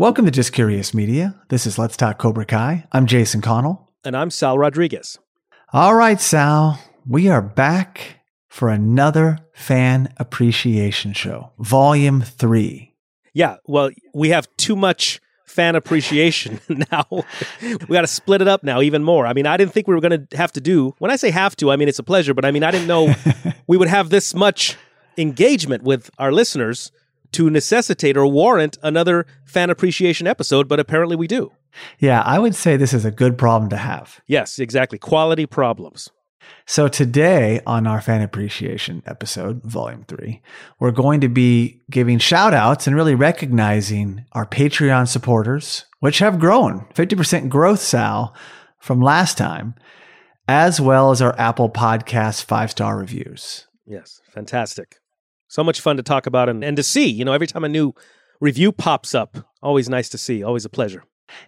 Welcome 0.00 0.26
to 0.26 0.30
Just 0.30 0.52
Curious 0.52 0.94
Media. 0.94 1.34
This 1.48 1.66
is 1.66 1.76
Let's 1.76 1.96
Talk 1.96 2.18
Cobra 2.18 2.44
Kai. 2.44 2.86
I'm 2.92 3.06
Jason 3.08 3.40
Connell. 3.40 3.90
And 4.04 4.16
I'm 4.16 4.30
Sal 4.30 4.56
Rodriguez. 4.56 5.18
All 5.72 5.96
right, 5.96 6.20
Sal, 6.20 6.78
we 7.04 7.28
are 7.28 7.42
back 7.42 8.20
for 8.46 8.68
another 8.68 9.40
fan 9.54 10.14
appreciation 10.16 11.14
show, 11.14 11.50
volume 11.58 12.22
three. 12.22 12.94
Yeah, 13.34 13.56
well, 13.66 13.90
we 14.14 14.28
have 14.28 14.46
too 14.56 14.76
much 14.76 15.20
fan 15.46 15.74
appreciation 15.74 16.60
now. 16.92 17.06
we 17.60 17.76
got 17.88 18.02
to 18.02 18.06
split 18.06 18.40
it 18.40 18.46
up 18.46 18.62
now 18.62 18.80
even 18.80 19.02
more. 19.02 19.26
I 19.26 19.32
mean, 19.32 19.46
I 19.46 19.56
didn't 19.56 19.72
think 19.72 19.88
we 19.88 19.96
were 19.96 20.00
going 20.00 20.28
to 20.28 20.36
have 20.36 20.52
to 20.52 20.60
do, 20.60 20.94
when 21.00 21.10
I 21.10 21.16
say 21.16 21.30
have 21.30 21.56
to, 21.56 21.72
I 21.72 21.76
mean, 21.76 21.88
it's 21.88 21.98
a 21.98 22.04
pleasure, 22.04 22.34
but 22.34 22.44
I 22.44 22.52
mean, 22.52 22.62
I 22.62 22.70
didn't 22.70 22.86
know 22.86 23.12
we 23.66 23.76
would 23.76 23.88
have 23.88 24.10
this 24.10 24.32
much 24.32 24.76
engagement 25.16 25.82
with 25.82 26.08
our 26.18 26.30
listeners 26.30 26.92
to 27.32 27.50
necessitate 27.50 28.16
or 28.16 28.26
warrant 28.26 28.78
another 28.82 29.26
fan 29.44 29.70
appreciation 29.70 30.26
episode, 30.26 30.68
but 30.68 30.80
apparently 30.80 31.16
we 31.16 31.26
do. 31.26 31.52
Yeah, 31.98 32.22
I 32.22 32.38
would 32.38 32.54
say 32.54 32.76
this 32.76 32.94
is 32.94 33.04
a 33.04 33.10
good 33.10 33.38
problem 33.38 33.70
to 33.70 33.76
have. 33.76 34.20
Yes, 34.26 34.58
exactly. 34.58 34.98
Quality 34.98 35.46
problems. 35.46 36.10
So 36.66 36.88
today 36.88 37.60
on 37.66 37.86
our 37.86 38.00
fan 38.00 38.22
appreciation 38.22 39.02
episode, 39.06 39.62
volume 39.64 40.04
three, 40.06 40.42
we're 40.78 40.90
going 40.90 41.20
to 41.20 41.28
be 41.28 41.82
giving 41.90 42.18
shout 42.18 42.54
outs 42.54 42.86
and 42.86 42.96
really 42.96 43.14
recognizing 43.14 44.24
our 44.32 44.46
Patreon 44.46 45.08
supporters, 45.08 45.86
which 46.00 46.18
have 46.18 46.38
grown 46.38 46.86
50% 46.94 47.48
growth, 47.48 47.80
Sal, 47.80 48.34
from 48.78 49.00
last 49.00 49.36
time, 49.38 49.74
as 50.46 50.80
well 50.80 51.10
as 51.10 51.20
our 51.20 51.38
Apple 51.38 51.70
Podcast 51.70 52.44
five 52.44 52.70
star 52.70 52.98
reviews. 52.98 53.66
Yes, 53.86 54.20
fantastic. 54.30 54.97
So 55.48 55.64
much 55.64 55.80
fun 55.80 55.96
to 55.96 56.02
talk 56.02 56.26
about 56.26 56.48
and, 56.48 56.62
and 56.62 56.76
to 56.76 56.82
see. 56.82 57.08
You 57.08 57.24
know, 57.24 57.32
every 57.32 57.46
time 57.46 57.64
a 57.64 57.68
new 57.68 57.94
review 58.40 58.70
pops 58.70 59.14
up, 59.14 59.36
always 59.62 59.88
nice 59.88 60.08
to 60.10 60.18
see, 60.18 60.42
always 60.42 60.64
a 60.64 60.70
pleasure. 60.70 61.04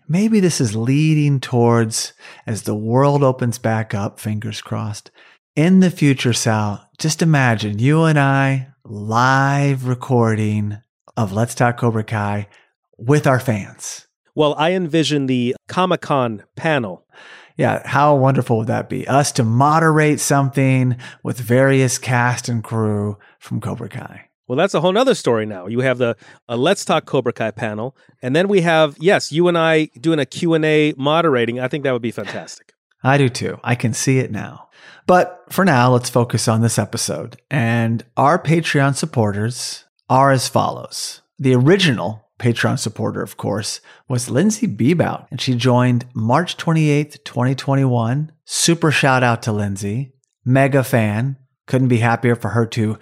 Maybe 0.09 0.41
this 0.41 0.61
is 0.61 0.75
leading 0.75 1.41
towards, 1.41 2.13
as 2.47 2.63
the 2.63 2.75
world 2.75 3.23
opens 3.23 3.59
back 3.59 3.95
up, 3.95 4.19
fingers 4.19 4.61
crossed, 4.61 5.11
in 5.57 5.81
the 5.81 5.91
future, 5.91 6.33
Sal, 6.33 6.89
just 6.99 7.23
imagine 7.23 7.79
you 7.79 8.05
and 8.05 8.19
I 8.19 8.69
live 8.85 9.87
recording 9.87 10.79
of 11.17 11.33
Let's 11.33 11.55
Talk 11.55 11.79
Cobra 11.79 12.05
Kai 12.05 12.49
with 12.97 13.27
our 13.27 13.41
fans. 13.41 14.07
Well, 14.35 14.55
I 14.57 14.73
envision 14.73 15.27
the 15.27 15.57
Comic 15.69 16.03
Con 16.03 16.45
panel. 16.57 17.05
Yeah, 17.61 17.87
how 17.87 18.17
wonderful 18.17 18.57
would 18.57 18.69
that 18.69 18.89
be? 18.89 19.07
Us 19.07 19.33
to 19.33 19.45
moderate 19.45 20.19
something 20.19 20.97
with 21.23 21.39
various 21.39 21.99
cast 21.99 22.49
and 22.49 22.65
crew 22.65 23.19
from 23.39 23.61
Cobra 23.61 23.91
Kai. 23.91 24.31
Well, 24.49 24.57
that's 24.57 24.73
a 24.73 24.81
whole 24.81 24.97
other 24.97 25.15
story 25.15 25.45
now. 25.45 25.67
You 25.67 25.81
have 25.81 25.99
the 25.99 26.17
uh, 26.49 26.57
Let's 26.57 26.87
Talk 26.87 27.05
Cobra 27.05 27.35
Kai 27.35 27.51
panel, 27.51 27.95
and 28.23 28.35
then 28.35 28.49
we 28.49 28.63
have, 28.63 28.97
yes, 28.99 29.31
you 29.31 29.47
and 29.47 29.59
I 29.59 29.91
doing 30.01 30.19
a 30.19 30.25
Q&A 30.25 30.95
moderating. 30.97 31.61
I 31.61 31.69
think 31.69 31.85
that 31.85 31.93
would 31.93 32.01
be 32.01 32.11
fantastic. 32.11 32.73
I 33.05 33.19
do 33.19 33.29
too. 33.29 33.61
I 33.63 33.75
can 33.75 33.93
see 33.93 34.21
it 34.21 34.31
now. 34.31 34.71
But 35.07 35.45
for 35.51 35.67
now, 35.67 35.93
let's 35.93 36.09
focus 36.09 36.49
on 36.49 36.63
this 36.63 36.79
episode. 36.79 37.43
And 37.51 38.07
our 38.17 38.39
Patreon 38.39 38.97
supporters 38.97 39.85
are 40.09 40.31
as 40.31 40.49
follows. 40.49 41.21
The 41.39 41.55
original 41.55 42.27
Patreon 42.41 42.79
supporter, 42.79 43.23
of 43.23 43.37
course, 43.37 43.81
was 44.09 44.31
Lindsay 44.31 44.67
Bebout, 44.67 45.27
and 45.31 45.41
she 45.41 45.55
joined 45.55 46.07
March 46.15 46.57
28th, 46.57 47.23
2021. 47.23 48.33
Super 48.45 48.91
shout 48.91 49.23
out 49.23 49.43
to 49.43 49.53
Lindsay. 49.53 50.15
Mega 50.45 50.83
fan. 50.83 51.37
Couldn't 51.67 51.89
be 51.89 51.99
happier 51.99 52.35
for 52.35 52.49
her 52.49 52.67
to 52.67 52.99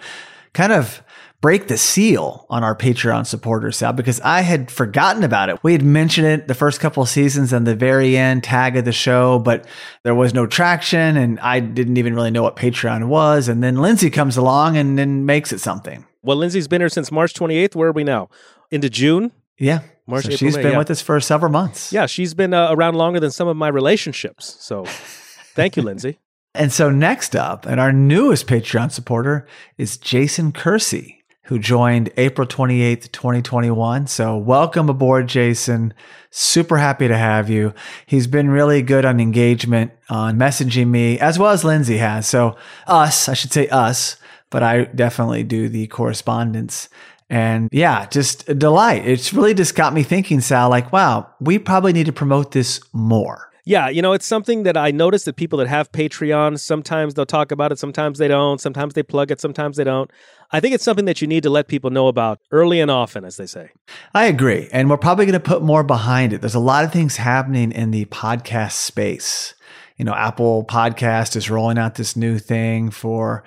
kind 0.53 0.73
of 0.73 1.01
break 1.41 1.69
the 1.69 1.77
seal 1.77 2.45
on 2.49 2.65
our 2.65 2.75
Patreon 2.75 3.25
supporters, 3.25 3.77
Sal, 3.77 3.93
because 3.93 4.19
I 4.21 4.41
had 4.41 4.69
forgotten 4.69 5.23
about 5.23 5.47
it. 5.47 5.63
We 5.63 5.71
had 5.71 5.83
mentioned 5.83 6.27
it 6.27 6.47
the 6.49 6.53
first 6.53 6.81
couple 6.81 7.05
seasons 7.05 7.53
and 7.53 7.65
the 7.65 7.75
very 7.75 8.17
end 8.17 8.43
tag 8.43 8.75
of 8.75 8.83
the 8.83 8.91
show, 8.91 9.39
but 9.39 9.65
there 10.03 10.13
was 10.13 10.33
no 10.33 10.45
traction 10.45 11.15
and 11.15 11.39
I 11.39 11.61
didn't 11.61 11.95
even 11.95 12.13
really 12.13 12.31
know 12.31 12.43
what 12.43 12.57
Patreon 12.57 13.07
was. 13.07 13.47
And 13.47 13.63
then 13.63 13.77
Lindsay 13.77 14.09
comes 14.09 14.35
along 14.35 14.75
and 14.75 14.99
then 14.99 15.25
makes 15.25 15.53
it 15.53 15.59
something. 15.59 16.05
Well, 16.21 16.37
Lindsay's 16.37 16.67
been 16.67 16.81
here 16.81 16.89
since 16.89 17.11
March 17.11 17.33
28th. 17.33 17.75
Where 17.75 17.89
are 17.89 17.93
we 17.93 18.03
now? 18.03 18.29
Into 18.71 18.89
June? 18.89 19.31
Yeah. 19.57 19.81
March, 20.05 20.23
so 20.23 20.29
April, 20.29 20.37
she's 20.37 20.55
May, 20.55 20.63
been 20.63 20.71
yeah. 20.73 20.77
with 20.77 20.91
us 20.91 21.01
for 21.01 21.19
several 21.19 21.51
months. 21.51 21.93
Yeah, 21.93 22.05
she's 22.05 22.33
been 22.33 22.53
uh, 22.53 22.69
around 22.71 22.95
longer 22.95 23.19
than 23.19 23.31
some 23.31 23.47
of 23.47 23.55
my 23.55 23.67
relationships. 23.67 24.57
So 24.59 24.85
thank 25.55 25.77
you, 25.77 25.83
Lindsay. 25.83 26.19
And 26.55 26.73
so 26.73 26.89
next 26.89 27.35
up, 27.35 27.65
and 27.65 27.79
our 27.79 27.91
newest 27.91 28.47
Patreon 28.47 28.91
supporter 28.91 29.47
is 29.77 29.97
Jason 29.97 30.51
Kersey 30.51 31.19
who 31.49 31.57
joined 31.57 32.11
April 32.15 32.47
28th, 32.47 33.11
2021. 33.11 34.05
So 34.05 34.37
welcome 34.37 34.87
aboard, 34.87 35.27
Jason. 35.27 35.95
Super 36.29 36.77
happy 36.77 37.07
to 37.07 37.17
have 37.17 37.49
you. 37.49 37.73
He's 38.05 38.27
been 38.27 38.51
really 38.51 38.83
good 38.83 39.03
on 39.03 39.19
engagement, 39.19 39.91
on 40.11 40.37
messaging 40.37 40.89
me, 40.89 41.17
as 41.17 41.39
well 41.39 41.49
as 41.49 41.63
Lindsay 41.63 41.97
has. 41.97 42.27
So 42.27 42.55
us, 42.85 43.27
I 43.27 43.33
should 43.33 43.51
say 43.51 43.67
us, 43.69 44.17
but 44.49 44.63
I 44.63 44.85
definitely 44.85 45.43
do 45.43 45.69
the 45.69 45.87
correspondence. 45.87 46.89
And 47.29 47.69
yeah, 47.71 48.07
just 48.07 48.49
a 48.49 48.55
delight. 48.55 49.07
It's 49.07 49.33
really 49.33 49.53
just 49.53 49.75
got 49.75 49.93
me 49.93 50.03
thinking, 50.03 50.41
Sal, 50.41 50.69
like, 50.69 50.91
wow, 50.91 51.29
we 51.39 51.59
probably 51.59 51.93
need 51.93 52.07
to 52.07 52.13
promote 52.13 52.51
this 52.51 52.81
more. 52.91 53.49
Yeah, 53.65 53.87
you 53.87 54.01
know, 54.01 54.13
it's 54.13 54.25
something 54.25 54.63
that 54.63 54.75
I 54.75 54.89
notice 54.89 55.25
that 55.25 55.35
people 55.35 55.59
that 55.59 55.67
have 55.67 55.91
Patreon, 55.91 56.59
sometimes 56.59 57.13
they'll 57.13 57.27
talk 57.27 57.51
about 57.51 57.71
it, 57.71 57.77
sometimes 57.77 58.17
they 58.17 58.27
don't, 58.27 58.59
sometimes 58.59 58.95
they 58.95 59.03
plug 59.03 59.29
it, 59.29 59.39
sometimes 59.39 59.77
they 59.77 59.83
don't. 59.83 60.09
I 60.51 60.59
think 60.59 60.73
it's 60.73 60.83
something 60.83 61.05
that 61.05 61.21
you 61.21 61.27
need 61.27 61.43
to 61.43 61.51
let 61.51 61.67
people 61.67 61.91
know 61.91 62.07
about 62.07 62.39
early 62.51 62.79
and 62.79 62.89
often, 62.89 63.23
as 63.23 63.37
they 63.37 63.45
say. 63.45 63.69
I 64.15 64.25
agree. 64.25 64.69
And 64.71 64.89
we're 64.89 64.97
probably 64.97 65.27
going 65.27 65.33
to 65.33 65.39
put 65.39 65.61
more 65.61 65.83
behind 65.83 66.33
it. 66.33 66.41
There's 66.41 66.55
a 66.55 66.59
lot 66.59 66.83
of 66.83 66.91
things 66.91 67.17
happening 67.17 67.71
in 67.71 67.91
the 67.91 68.05
podcast 68.05 68.71
space. 68.71 69.53
You 69.97 70.05
know, 70.05 70.15
Apple 70.15 70.65
Podcast 70.65 71.35
is 71.35 71.51
rolling 71.51 71.77
out 71.77 71.93
this 71.93 72.15
new 72.15 72.39
thing 72.39 72.89
for 72.89 73.43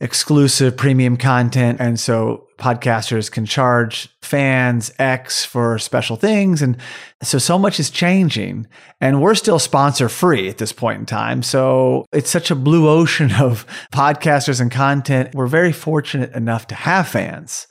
exclusive 0.00 0.76
premium 0.76 1.16
content. 1.16 1.80
And 1.80 1.98
so 1.98 2.46
podcasters 2.58 3.30
can 3.30 3.46
charge 3.46 4.08
fans 4.22 4.92
X 4.98 5.44
for 5.44 5.78
special 5.78 6.16
things. 6.16 6.62
And 6.62 6.76
so, 7.22 7.38
so 7.38 7.58
much 7.58 7.78
is 7.78 7.90
changing. 7.90 8.66
And 9.00 9.20
we're 9.20 9.34
still 9.34 9.58
sponsor 9.58 10.08
free 10.08 10.48
at 10.48 10.58
this 10.58 10.72
point 10.72 11.00
in 11.00 11.06
time. 11.06 11.42
So 11.42 12.06
it's 12.12 12.30
such 12.30 12.50
a 12.50 12.54
blue 12.54 12.88
ocean 12.88 13.32
of 13.40 13.66
podcasters 13.92 14.60
and 14.60 14.70
content. 14.70 15.34
We're 15.34 15.46
very 15.46 15.72
fortunate 15.72 16.32
enough 16.32 16.66
to 16.68 16.74
have 16.74 17.08
fans. 17.08 17.66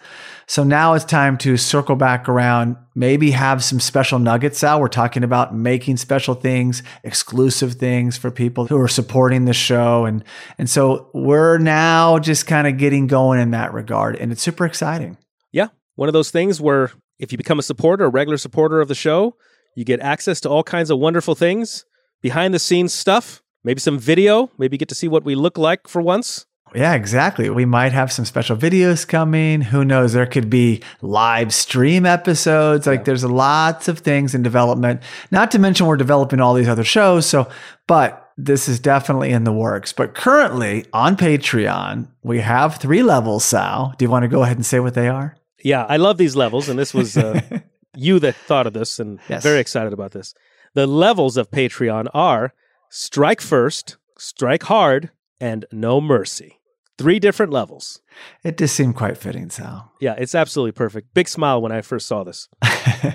So 0.47 0.63
now 0.63 0.93
it's 0.93 1.05
time 1.05 1.37
to 1.39 1.57
circle 1.57 1.95
back 1.95 2.29
around, 2.29 2.77
maybe 2.93 3.31
have 3.31 3.63
some 3.63 3.79
special 3.79 4.19
nuggets 4.19 4.63
out. 4.63 4.79
We're 4.79 4.87
talking 4.89 5.23
about 5.23 5.55
making 5.55 5.97
special 5.97 6.35
things, 6.35 6.83
exclusive 7.03 7.73
things 7.73 8.15
for 8.17 8.29
people 8.29 8.67
who 8.67 8.79
are 8.79 8.87
supporting 8.87 9.45
the 9.45 9.53
show. 9.53 10.05
And, 10.05 10.23
and 10.57 10.69
so 10.69 11.09
we're 11.13 11.57
now 11.57 12.19
just 12.19 12.45
kind 12.45 12.67
of 12.67 12.77
getting 12.77 13.07
going 13.07 13.39
in 13.39 13.51
that 13.51 13.73
regard. 13.73 14.15
And 14.17 14.31
it's 14.31 14.41
super 14.41 14.65
exciting. 14.65 15.17
Yeah. 15.51 15.69
One 15.95 16.09
of 16.09 16.13
those 16.13 16.29
things 16.29 16.61
where 16.61 16.91
if 17.17 17.31
you 17.31 17.37
become 17.37 17.59
a 17.59 17.63
supporter, 17.63 18.05
a 18.05 18.09
regular 18.09 18.37
supporter 18.37 18.81
of 18.81 18.87
the 18.87 18.95
show, 18.95 19.35
you 19.75 19.83
get 19.83 19.99
access 19.99 20.39
to 20.41 20.49
all 20.49 20.63
kinds 20.63 20.89
of 20.89 20.99
wonderful 20.99 21.35
things, 21.35 21.85
behind 22.21 22.53
the 22.53 22.59
scenes 22.59 22.93
stuff, 22.93 23.41
maybe 23.63 23.79
some 23.79 23.97
video, 23.97 24.51
maybe 24.57 24.77
get 24.77 24.89
to 24.89 24.95
see 24.95 25.07
what 25.07 25.23
we 25.23 25.35
look 25.35 25.57
like 25.57 25.87
for 25.87 26.01
once. 26.01 26.45
Yeah, 26.75 26.93
exactly. 26.93 27.49
We 27.49 27.65
might 27.65 27.93
have 27.93 28.11
some 28.11 28.25
special 28.25 28.57
videos 28.57 29.07
coming. 29.07 29.61
Who 29.61 29.85
knows? 29.85 30.13
There 30.13 30.25
could 30.25 30.49
be 30.49 30.83
live 31.01 31.53
stream 31.53 32.05
episodes. 32.05 32.85
Like 32.85 32.99
yeah. 32.99 33.03
there's 33.03 33.23
lots 33.23 33.87
of 33.87 33.99
things 33.99 34.35
in 34.35 34.43
development. 34.43 35.01
Not 35.31 35.51
to 35.51 35.59
mention 35.59 35.85
we're 35.85 35.95
developing 35.95 36.41
all 36.41 36.53
these 36.53 36.67
other 36.67 36.83
shows. 36.83 37.25
So, 37.25 37.47
but 37.87 38.31
this 38.37 38.67
is 38.67 38.79
definitely 38.79 39.31
in 39.31 39.45
the 39.45 39.53
works. 39.53 39.93
But 39.93 40.13
currently 40.13 40.85
on 40.91 41.15
Patreon, 41.15 42.09
we 42.23 42.41
have 42.41 42.75
three 42.75 43.03
levels, 43.03 43.45
Sal. 43.45 43.95
Do 43.97 44.03
you 44.03 44.11
want 44.11 44.23
to 44.23 44.29
go 44.29 44.43
ahead 44.43 44.57
and 44.57 44.65
say 44.65 44.79
what 44.81 44.95
they 44.95 45.07
are? 45.07 45.37
Yeah, 45.63 45.85
I 45.87 45.97
love 45.97 46.17
these 46.17 46.35
levels. 46.35 46.67
And 46.67 46.77
this 46.77 46.93
was 46.93 47.15
uh, 47.15 47.39
you 47.95 48.19
that 48.19 48.35
thought 48.35 48.67
of 48.67 48.73
this 48.73 48.99
and 48.99 49.19
yes. 49.29 49.43
very 49.43 49.59
excited 49.59 49.93
about 49.93 50.11
this. 50.11 50.33
The 50.73 50.87
levels 50.87 51.37
of 51.37 51.51
Patreon 51.51 52.07
are 52.13 52.53
strike 52.89 53.39
first, 53.39 53.95
strike 54.17 54.63
hard, 54.63 55.11
and 55.39 55.65
no 55.71 56.01
mercy. 56.01 56.59
Three 56.97 57.19
different 57.19 57.51
levels. 57.51 58.01
It 58.43 58.57
just 58.57 58.75
seemed 58.75 58.95
quite 58.95 59.17
fitting, 59.17 59.49
Sal. 59.49 59.91
Yeah, 59.99 60.15
it's 60.17 60.33
absolutely 60.33 60.71
perfect. 60.71 61.13
Big 61.13 61.27
smile 61.27 61.61
when 61.61 61.73
I 61.73 61.81
first 61.81 62.07
saw 62.07 62.23
this. 62.23 62.47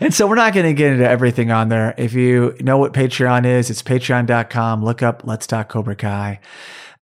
and 0.00 0.12
so 0.12 0.26
we're 0.26 0.34
not 0.34 0.52
going 0.52 0.66
to 0.66 0.74
get 0.74 0.92
into 0.92 1.08
everything 1.08 1.50
on 1.50 1.70
there. 1.70 1.94
If 1.96 2.12
you 2.12 2.54
know 2.60 2.76
what 2.76 2.92
Patreon 2.92 3.46
is, 3.46 3.70
it's 3.70 3.82
patreon.com. 3.82 4.84
Look 4.84 5.02
up 5.02 5.22
Let's 5.24 5.46
Talk 5.46 5.70
Cobra 5.70 5.96
Kai. 5.96 6.40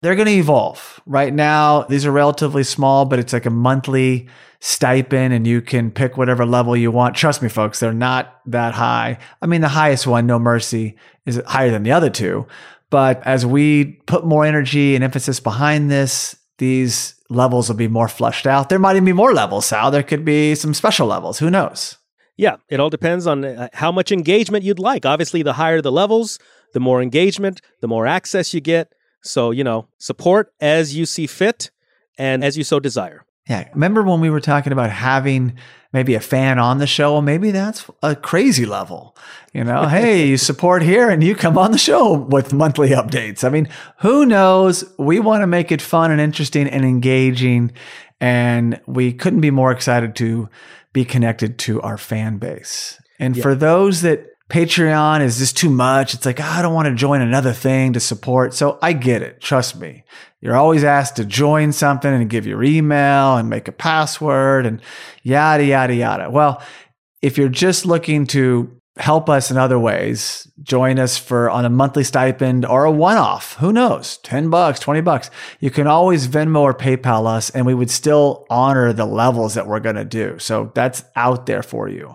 They're 0.01 0.15
going 0.15 0.27
to 0.27 0.33
evolve. 0.33 1.01
Right 1.05 1.33
now, 1.33 1.83
these 1.83 2.05
are 2.05 2.11
relatively 2.11 2.63
small, 2.63 3.05
but 3.05 3.19
it's 3.19 3.31
like 3.31 3.45
a 3.45 3.51
monthly 3.51 4.27
stipend 4.59 5.33
and 5.33 5.47
you 5.47 5.61
can 5.61 5.89
pick 5.89 6.17
whatever 6.17 6.45
level 6.45 6.75
you 6.75 6.91
want. 6.91 7.15
Trust 7.15 7.41
me, 7.41 7.47
folks, 7.47 7.79
they're 7.79 7.93
not 7.93 8.41
that 8.45 8.73
high. 8.73 9.17
I 9.41 9.45
mean, 9.45 9.61
the 9.61 9.69
highest 9.69 10.05
one, 10.05 10.27
No 10.27 10.37
Mercy, 10.37 10.97
is 11.25 11.41
higher 11.47 11.71
than 11.71 11.83
the 11.83 11.93
other 11.93 12.09
two. 12.09 12.45
But 12.89 13.25
as 13.25 13.45
we 13.45 13.85
put 14.07 14.25
more 14.25 14.45
energy 14.45 14.95
and 14.95 15.03
emphasis 15.03 15.39
behind 15.39 15.91
this, 15.91 16.35
these 16.57 17.15
levels 17.29 17.69
will 17.69 17.75
be 17.75 17.87
more 17.87 18.07
flushed 18.07 18.47
out. 18.47 18.69
There 18.69 18.79
might 18.79 18.95
even 18.95 19.05
be 19.05 19.13
more 19.13 19.33
levels, 19.33 19.65
Sal. 19.65 19.91
There 19.91 20.03
could 20.03 20.25
be 20.25 20.55
some 20.55 20.73
special 20.73 21.07
levels. 21.07 21.39
Who 21.39 21.49
knows? 21.49 21.97
Yeah, 22.37 22.55
it 22.69 22.79
all 22.79 22.89
depends 22.89 23.27
on 23.27 23.43
uh, 23.43 23.67
how 23.73 23.91
much 23.91 24.11
engagement 24.11 24.63
you'd 24.63 24.79
like. 24.79 25.05
Obviously, 25.05 25.43
the 25.43 25.53
higher 25.53 25.81
the 25.81 25.91
levels, 25.91 26.39
the 26.73 26.79
more 26.79 27.01
engagement, 27.01 27.61
the 27.81 27.87
more 27.87 28.07
access 28.07 28.53
you 28.53 28.61
get. 28.61 28.93
So, 29.21 29.51
you 29.51 29.63
know, 29.63 29.87
support 29.97 30.53
as 30.61 30.95
you 30.95 31.05
see 31.05 31.27
fit 31.27 31.69
and 32.17 32.43
as 32.43 32.57
you 32.57 32.63
so 32.63 32.79
desire. 32.79 33.25
Yeah. 33.47 33.67
Remember 33.73 34.03
when 34.03 34.21
we 34.21 34.29
were 34.29 34.41
talking 34.41 34.71
about 34.71 34.91
having 34.91 35.55
maybe 35.91 36.13
a 36.13 36.19
fan 36.19 36.59
on 36.59 36.77
the 36.77 36.85
show? 36.85 37.13
Well, 37.13 37.21
maybe 37.21 37.51
that's 37.51 37.89
a 38.03 38.15
crazy 38.15 38.65
level. 38.65 39.15
You 39.53 39.63
know, 39.63 39.85
hey, 39.87 40.27
you 40.27 40.37
support 40.37 40.83
here 40.83 41.09
and 41.09 41.23
you 41.23 41.35
come 41.35 41.57
on 41.57 41.71
the 41.71 41.77
show 41.77 42.13
with 42.13 42.53
monthly 42.53 42.89
updates. 42.89 43.43
I 43.43 43.49
mean, 43.49 43.67
who 43.99 44.25
knows? 44.25 44.83
We 44.97 45.19
want 45.19 45.41
to 45.41 45.47
make 45.47 45.71
it 45.71 45.81
fun 45.81 46.11
and 46.11 46.21
interesting 46.21 46.67
and 46.67 46.85
engaging. 46.85 47.71
And 48.21 48.79
we 48.85 49.13
couldn't 49.13 49.41
be 49.41 49.51
more 49.51 49.71
excited 49.71 50.15
to 50.17 50.49
be 50.93 51.05
connected 51.05 51.57
to 51.59 51.81
our 51.81 51.97
fan 51.97 52.37
base. 52.37 53.01
And 53.19 53.35
yeah. 53.35 53.43
for 53.43 53.55
those 53.55 54.01
that 54.01 54.28
Patreon 54.49 55.21
is 55.21 55.37
just 55.37 55.55
too 55.55 55.69
much. 55.69 56.15
It's 56.15 56.25
like, 56.25 56.39
oh, 56.39 56.43
I 56.43 56.61
don't 56.63 56.73
want 56.73 56.87
to 56.87 56.95
join 56.95 57.21
another 57.21 57.53
thing 57.53 57.93
to 57.93 57.99
support. 57.99 58.55
So 58.55 58.79
I 58.81 58.93
get 58.93 59.21
it. 59.21 59.41
Trust 59.41 59.79
me. 59.79 60.03
You're 60.41 60.57
always 60.57 60.83
asked 60.83 61.17
to 61.17 61.25
join 61.25 61.71
something 61.71 62.11
and 62.11 62.29
give 62.29 62.47
your 62.47 62.63
email 62.63 63.37
and 63.37 63.49
make 63.49 63.67
a 63.67 63.71
password 63.71 64.65
and 64.65 64.81
yada, 65.21 65.63
yada, 65.63 65.93
yada. 65.93 66.29
Well, 66.31 66.63
if 67.21 67.37
you're 67.37 67.49
just 67.49 67.85
looking 67.85 68.25
to 68.27 68.75
help 68.97 69.29
us 69.29 69.51
in 69.51 69.57
other 69.57 69.77
ways, 69.77 70.51
join 70.63 70.97
us 70.97 71.17
for 71.17 71.49
on 71.49 71.65
a 71.65 71.69
monthly 71.69 72.03
stipend 72.03 72.65
or 72.65 72.85
a 72.85 72.91
one 72.91 73.17
off. 73.17 73.55
Who 73.57 73.71
knows? 73.71 74.17
10 74.23 74.49
bucks, 74.49 74.79
20 74.79 75.01
bucks. 75.01 75.29
You 75.59 75.69
can 75.69 75.85
always 75.85 76.27
Venmo 76.27 76.61
or 76.61 76.73
PayPal 76.73 77.27
us 77.27 77.49
and 77.51 77.65
we 77.65 77.75
would 77.75 77.91
still 77.91 78.47
honor 78.49 78.93
the 78.93 79.05
levels 79.05 79.53
that 79.53 79.67
we're 79.67 79.79
going 79.79 79.95
to 79.95 80.05
do. 80.05 80.39
So 80.39 80.71
that's 80.73 81.03
out 81.15 81.45
there 81.45 81.63
for 81.63 81.87
you. 81.87 82.13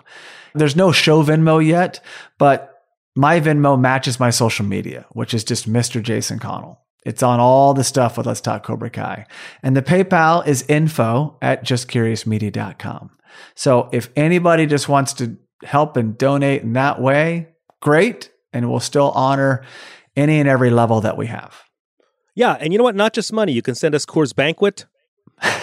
There's 0.54 0.76
no 0.76 0.92
show 0.92 1.22
Venmo 1.22 1.64
yet, 1.64 2.00
but 2.38 2.70
my 3.16 3.40
Venmo 3.40 3.78
matches 3.78 4.20
my 4.20 4.30
social 4.30 4.64
media, 4.64 5.06
which 5.12 5.34
is 5.34 5.44
just 5.44 5.68
Mr. 5.70 6.02
Jason 6.02 6.38
Connell. 6.38 6.80
It's 7.04 7.22
on 7.22 7.38
all 7.38 7.74
the 7.74 7.84
stuff 7.84 8.16
with 8.16 8.26
Let's 8.26 8.40
Talk 8.40 8.64
Cobra 8.64 8.90
Kai. 8.90 9.26
And 9.62 9.76
the 9.76 9.82
PayPal 9.82 10.46
is 10.46 10.64
info 10.68 11.36
at 11.42 11.64
justcuriousmedia.com. 11.64 13.10
So 13.54 13.88
if 13.92 14.08
anybody 14.16 14.66
just 14.66 14.88
wants 14.88 15.12
to 15.14 15.36
help 15.62 15.96
and 15.96 16.16
donate 16.16 16.62
in 16.62 16.72
that 16.74 17.00
way, 17.00 17.48
great. 17.80 18.30
And 18.52 18.70
we'll 18.70 18.80
still 18.80 19.10
honor 19.10 19.64
any 20.16 20.38
and 20.38 20.48
every 20.48 20.70
level 20.70 21.00
that 21.02 21.18
we 21.18 21.26
have. 21.26 21.62
Yeah. 22.34 22.56
And 22.58 22.72
you 22.72 22.78
know 22.78 22.84
what? 22.84 22.96
Not 22.96 23.12
just 23.12 23.32
money. 23.32 23.52
You 23.52 23.62
can 23.62 23.74
send 23.74 23.94
us 23.94 24.06
Coors 24.06 24.34
Banquet 24.34 24.86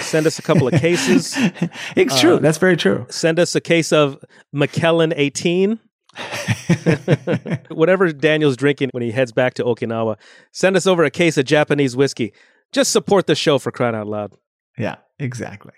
Send 0.01 0.28
us 0.28 0.39
a 0.39 0.42
couple 0.42 0.68
of 0.68 0.74
cases. 0.74 1.36
it's 1.95 2.19
true. 2.19 2.36
Uh, 2.36 2.39
That's 2.39 2.57
very 2.57 2.78
true. 2.78 3.06
Send 3.10 3.39
us 3.39 3.56
a 3.56 3.62
case 3.62 3.92
of 3.92 4.24
Macallan 4.51 5.13
18. 5.16 5.80
Whatever 7.69 8.12
Daniel's 8.12 8.57
drinking 8.57 8.89
when 8.92 9.04
he 9.04 9.12
heads 9.12 9.31
back 9.31 9.54
to 9.56 9.63
Okinawa, 9.63 10.18
send 10.51 10.75
us 10.75 10.86
over 10.86 11.04
a 11.04 11.12
case 11.12 11.38
of 11.38 11.45
Japanese 11.45 11.95
whiskey. 11.95 12.33
Just 12.72 12.92
support 12.92 13.28
the 13.28 13.36
show 13.36 13.60
for 13.60 13.72
crying 13.72 13.95
out 13.95 14.07
loud. 14.07 14.33
Yeah, 14.78 14.95
exactly. 15.19 15.74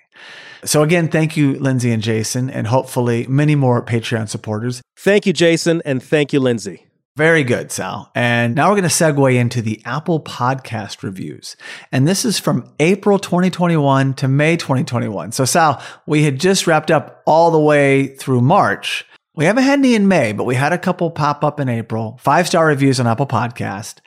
So, 0.63 0.83
again, 0.83 1.09
thank 1.09 1.35
you, 1.35 1.59
Lindsay 1.59 1.91
and 1.91 2.01
Jason, 2.01 2.49
and 2.49 2.67
hopefully 2.67 3.27
many 3.27 3.55
more 3.55 3.83
Patreon 3.83 4.29
supporters. 4.29 4.81
Thank 4.97 5.25
you, 5.25 5.33
Jason, 5.33 5.81
and 5.85 6.01
thank 6.01 6.33
you, 6.33 6.39
Lindsay. 6.39 6.87
Very 7.15 7.43
good, 7.43 7.71
Sal. 7.71 8.11
And 8.15 8.55
now 8.55 8.69
we're 8.69 8.77
going 8.77 8.89
to 8.89 8.95
segue 8.95 9.35
into 9.35 9.61
the 9.61 9.79
Apple 9.85 10.19
podcast 10.19 11.03
reviews. 11.03 11.55
And 11.91 12.07
this 12.07 12.25
is 12.25 12.39
from 12.39 12.73
April 12.79 13.19
2021 13.19 14.15
to 14.15 14.27
May 14.27 14.57
2021. 14.57 15.31
So, 15.31 15.45
Sal, 15.45 15.79
we 16.07 16.23
had 16.23 16.39
just 16.39 16.65
wrapped 16.65 16.89
up 16.89 17.21
all 17.27 17.51
the 17.51 17.59
way 17.59 18.07
through 18.07 18.41
March. 18.41 19.05
We 19.35 19.45
haven't 19.45 19.63
had 19.63 19.77
any 19.77 19.93
in 19.93 20.07
May, 20.07 20.31
but 20.31 20.45
we 20.45 20.55
had 20.55 20.73
a 20.73 20.77
couple 20.79 21.11
pop 21.11 21.43
up 21.43 21.59
in 21.59 21.69
April, 21.69 22.17
five 22.19 22.47
star 22.47 22.65
reviews 22.65 22.99
on 22.99 23.05
Apple 23.05 23.27
Podcast. 23.27 23.99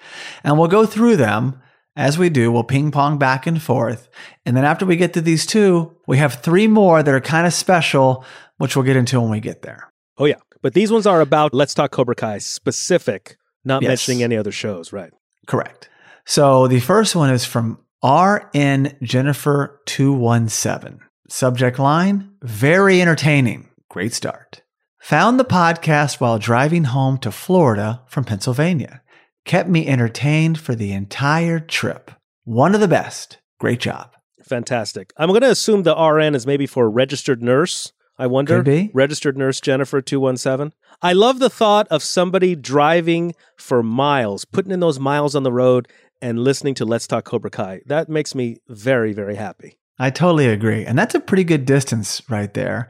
And 0.42 0.58
we'll 0.58 0.66
go 0.66 0.84
through 0.84 1.16
them 1.16 1.62
as 1.94 2.18
we 2.18 2.28
do. 2.28 2.50
We'll 2.50 2.64
ping 2.64 2.90
pong 2.90 3.18
back 3.18 3.46
and 3.46 3.62
forth. 3.62 4.08
And 4.44 4.56
then 4.56 4.64
after 4.64 4.84
we 4.84 4.96
get 4.96 5.12
to 5.14 5.20
these 5.20 5.46
two, 5.46 5.96
we 6.08 6.18
have 6.18 6.42
three 6.42 6.66
more 6.66 7.04
that 7.04 7.14
are 7.14 7.20
kind 7.20 7.46
of 7.46 7.52
special, 7.52 8.24
which 8.58 8.74
we'll 8.74 8.84
get 8.84 8.96
into 8.96 9.20
when 9.20 9.30
we 9.30 9.38
get 9.38 9.62
there. 9.62 9.92
Oh, 10.18 10.24
yeah. 10.24 10.40
But 10.62 10.74
these 10.74 10.92
ones 10.92 11.06
are 11.06 11.20
about 11.20 11.54
Let's 11.54 11.74
Talk 11.74 11.90
Cobra 11.90 12.14
Kai 12.14 12.38
specific, 12.38 13.36
not 13.64 13.82
yes. 13.82 13.88
mentioning 13.88 14.22
any 14.22 14.36
other 14.36 14.52
shows, 14.52 14.92
right? 14.92 15.12
Correct. 15.46 15.88
So 16.24 16.66
the 16.66 16.80
first 16.80 17.14
one 17.14 17.30
is 17.30 17.44
from 17.44 17.78
RN 18.04 18.96
Jennifer 19.02 19.80
217. 19.86 21.00
Subject 21.28 21.78
line 21.78 22.30
Very 22.42 23.00
entertaining. 23.00 23.68
Great 23.88 24.12
start. 24.12 24.62
Found 25.00 25.38
the 25.38 25.44
podcast 25.44 26.20
while 26.20 26.38
driving 26.38 26.84
home 26.84 27.18
to 27.18 27.30
Florida 27.30 28.02
from 28.08 28.24
Pennsylvania. 28.24 29.02
Kept 29.44 29.68
me 29.68 29.86
entertained 29.86 30.58
for 30.58 30.74
the 30.74 30.92
entire 30.92 31.60
trip. 31.60 32.10
One 32.44 32.74
of 32.74 32.80
the 32.80 32.88
best. 32.88 33.38
Great 33.60 33.80
job. 33.80 34.14
Fantastic. 34.42 35.12
I'm 35.16 35.28
going 35.28 35.42
to 35.42 35.50
assume 35.50 35.82
the 35.84 35.94
RN 35.94 36.34
is 36.34 36.46
maybe 36.46 36.66
for 36.66 36.90
registered 36.90 37.42
nurse 37.42 37.92
I 38.18 38.26
wonder. 38.26 38.62
Registered 38.94 39.36
nurse 39.36 39.60
Jennifer 39.60 40.00
217. 40.00 40.72
I 41.02 41.12
love 41.12 41.38
the 41.38 41.50
thought 41.50 41.86
of 41.88 42.02
somebody 42.02 42.54
driving 42.54 43.34
for 43.56 43.82
miles, 43.82 44.44
putting 44.44 44.72
in 44.72 44.80
those 44.80 44.98
miles 44.98 45.34
on 45.34 45.42
the 45.42 45.52
road 45.52 45.88
and 46.22 46.38
listening 46.38 46.74
to 46.74 46.84
Let's 46.84 47.06
Talk 47.06 47.24
Cobra 47.24 47.50
Kai. 47.50 47.82
That 47.86 48.08
makes 48.08 48.34
me 48.34 48.58
very, 48.68 49.12
very 49.12 49.36
happy. 49.36 49.78
I 49.98 50.10
totally 50.10 50.48
agree. 50.48 50.84
And 50.84 50.98
that's 50.98 51.14
a 51.14 51.20
pretty 51.20 51.44
good 51.44 51.64
distance 51.64 52.22
right 52.28 52.52
there. 52.54 52.88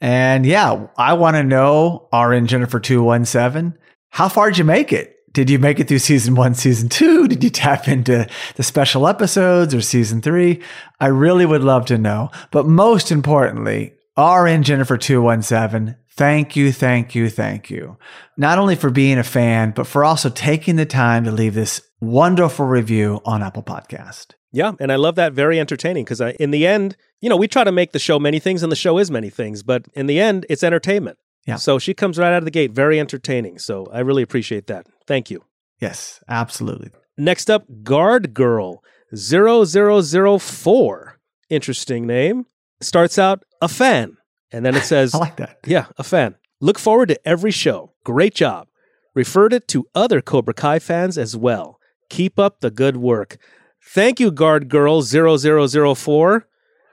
And 0.00 0.46
yeah, 0.46 0.86
I 0.96 1.12
want 1.14 1.36
to 1.36 1.42
know, 1.42 2.08
RN 2.12 2.46
Jennifer 2.46 2.80
217, 2.80 3.76
how 4.10 4.28
far 4.28 4.50
did 4.50 4.58
you 4.58 4.64
make 4.64 4.92
it? 4.92 5.16
Did 5.32 5.48
you 5.48 5.60
make 5.60 5.78
it 5.78 5.86
through 5.86 6.00
season 6.00 6.34
one, 6.34 6.54
season 6.54 6.88
two? 6.88 7.28
Did 7.28 7.44
you 7.44 7.50
tap 7.50 7.86
into 7.86 8.26
the 8.56 8.62
special 8.64 9.06
episodes 9.06 9.74
or 9.74 9.80
season 9.80 10.20
three? 10.20 10.60
I 10.98 11.06
really 11.06 11.46
would 11.46 11.62
love 11.62 11.86
to 11.86 11.98
know. 11.98 12.30
But 12.50 12.66
most 12.66 13.12
importantly, 13.12 13.94
RN 14.18 14.62
Jennifer 14.62 14.96
217, 14.96 15.96
thank 16.10 16.56
you, 16.56 16.72
thank 16.72 17.14
you, 17.14 17.30
thank 17.30 17.70
you. 17.70 17.96
Not 18.36 18.58
only 18.58 18.76
for 18.76 18.90
being 18.90 19.18
a 19.18 19.24
fan, 19.24 19.72
but 19.74 19.86
for 19.86 20.04
also 20.04 20.28
taking 20.28 20.76
the 20.76 20.86
time 20.86 21.24
to 21.24 21.30
leave 21.30 21.54
this 21.54 21.80
wonderful 22.00 22.66
review 22.66 23.20
on 23.24 23.42
Apple 23.42 23.62
Podcast. 23.62 24.34
Yeah, 24.52 24.72
and 24.80 24.90
I 24.90 24.96
love 24.96 25.14
that 25.14 25.32
very 25.32 25.60
entertaining 25.60 26.04
because 26.04 26.20
in 26.20 26.50
the 26.50 26.66
end, 26.66 26.96
you 27.20 27.28
know, 27.28 27.36
we 27.36 27.46
try 27.46 27.62
to 27.62 27.70
make 27.70 27.92
the 27.92 27.98
show 27.98 28.18
many 28.18 28.40
things 28.40 28.62
and 28.62 28.72
the 28.72 28.76
show 28.76 28.98
is 28.98 29.10
many 29.10 29.30
things, 29.30 29.62
but 29.62 29.86
in 29.94 30.06
the 30.06 30.18
end, 30.18 30.44
it's 30.50 30.64
entertainment. 30.64 31.18
Yeah. 31.46 31.56
So 31.56 31.78
she 31.78 31.94
comes 31.94 32.18
right 32.18 32.32
out 32.32 32.38
of 32.38 32.44
the 32.44 32.50
gate, 32.50 32.72
very 32.72 32.98
entertaining. 32.98 33.58
So 33.58 33.86
I 33.92 34.00
really 34.00 34.22
appreciate 34.22 34.66
that. 34.66 34.86
Thank 35.06 35.30
you. 35.30 35.44
Yes, 35.80 36.22
absolutely. 36.28 36.90
Next 37.16 37.48
up, 37.48 37.64
Guard 37.82 38.34
Girl 38.34 38.82
0004. 39.14 41.18
Interesting 41.48 42.06
name. 42.06 42.46
Starts 42.80 43.18
out 43.18 43.44
a 43.60 43.68
fan. 43.68 44.16
And 44.52 44.64
then 44.64 44.74
it 44.74 44.84
says, 44.84 45.14
I 45.14 45.18
like 45.18 45.36
that. 45.36 45.58
Yeah, 45.66 45.86
a 45.98 46.04
fan. 46.04 46.36
Look 46.60 46.78
forward 46.78 47.08
to 47.08 47.28
every 47.28 47.50
show. 47.50 47.92
Great 48.04 48.34
job. 48.34 48.68
Referred 49.14 49.52
it 49.52 49.66
to 49.68 49.86
other 49.94 50.20
Cobra 50.20 50.54
Kai 50.54 50.78
fans 50.78 51.18
as 51.18 51.36
well. 51.36 51.80
Keep 52.08 52.38
up 52.38 52.60
the 52.60 52.70
good 52.70 52.96
work. 52.96 53.38
Thank 53.82 54.20
you, 54.20 54.30
Guard 54.30 54.68
Girl 54.68 55.02
0004. 55.02 56.46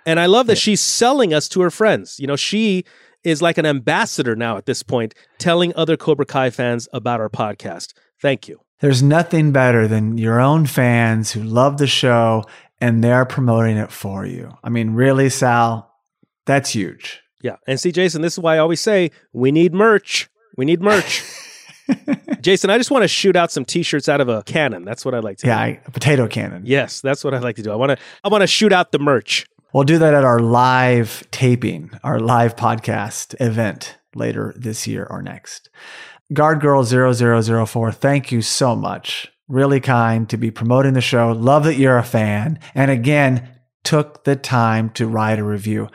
And 0.06 0.20
I 0.20 0.26
love 0.26 0.48
that 0.48 0.58
she's 0.58 0.80
selling 0.82 1.34
us 1.34 1.50
to 1.50 1.62
her 1.62 1.70
friends. 1.70 2.20
You 2.20 2.28
know, 2.28 2.38
she 2.38 2.86
is 3.24 3.42
like 3.42 3.58
an 3.58 3.66
ambassador 3.66 4.36
now 4.36 4.58
at 4.58 4.66
this 4.66 4.84
point, 4.84 5.14
telling 5.38 5.76
other 5.76 5.98
Cobra 5.98 6.26
Kai 6.26 6.50
fans 6.50 6.88
about 6.94 7.20
our 7.20 7.30
podcast. 7.30 7.94
Thank 8.22 8.48
you. 8.48 8.62
There's 8.80 9.04
nothing 9.04 9.52
better 9.52 9.88
than 9.88 10.18
your 10.18 10.40
own 10.40 10.66
fans 10.66 11.32
who 11.32 11.44
love 11.44 11.78
the 11.78 11.88
show 11.88 12.46
and 12.80 13.04
they're 13.04 13.26
promoting 13.26 13.78
it 13.78 13.92
for 13.92 14.26
you. 14.26 14.56
I 14.64 14.70
mean, 14.70 14.92
really, 14.92 15.30
Sal, 15.30 15.92
that's 16.48 16.72
huge. 16.72 17.22
Yeah. 17.42 17.58
And 17.68 17.80
see, 17.80 17.92
Jason, 17.92 18.22
this 18.22 18.34
is 18.34 18.40
why 18.40 18.56
I 18.56 18.58
always 18.58 18.82
say 18.82 19.12
we 19.32 19.52
need 19.52 19.74
merch. 19.74 20.30
We 20.58 20.66
need 20.66 20.82
merch. 20.82 21.24
Jason, 22.42 22.70
I 22.70 22.78
just 22.78 22.92
want 22.92 23.04
to 23.04 23.08
shoot 23.08 23.36
out 23.36 23.52
some 23.52 23.64
T-shirts 23.64 24.10
out 24.10 24.20
of 24.20 24.28
a 24.28 24.44
cannon. 24.44 24.84
That's 24.84 25.06
what 25.06 25.14
I 25.14 25.20
like 25.20 25.38
to 25.40 25.48
yeah, 25.48 25.66
do. 25.66 25.72
Yeah, 25.74 25.80
a 25.86 25.92
potato 25.92 26.28
cannon. 26.28 26.64
Yes, 26.66 27.02
that's 27.02 27.24
what 27.24 27.34
I 27.34 27.40
like 27.40 27.56
to 27.58 27.62
do. 27.62 27.72
I 27.72 27.76
want 27.76 27.92
to. 27.92 27.98
I 28.24 28.30
want 28.30 28.42
to 28.42 28.48
shoot 28.48 28.74
out 28.74 28.92
the 28.92 29.00
merch. 29.00 29.46
We'll 29.74 29.84
do 29.84 29.98
that 30.00 30.14
at 30.14 30.24
our 30.24 30.40
live 30.40 31.28
taping, 31.32 31.92
our 32.04 32.20
live 32.20 32.56
podcast 32.56 33.36
event 33.40 33.98
later 34.16 34.54
this 34.58 34.88
year 34.88 35.06
or 35.10 35.22
next. 35.22 35.70
Guard 36.34 36.62
Girl 36.62 36.84
0004, 36.84 37.92
thank 37.92 38.32
you 38.32 38.42
so 38.42 38.76
much. 38.76 39.32
Really 39.48 39.80
kind 39.80 40.28
to 40.30 40.38
be 40.38 40.52
promoting 40.52 40.94
the 40.94 41.02
show. 41.02 41.32
Love 41.32 41.64
that 41.66 41.76
you're 41.76 41.98
a 41.98 42.04
fan. 42.04 42.60
And 42.76 42.92
again, 42.92 43.50
took 43.84 44.26
the 44.26 44.36
time 44.36 44.90
to 44.92 45.08
write 45.08 45.40
a 45.40 45.44
review. 45.44 45.90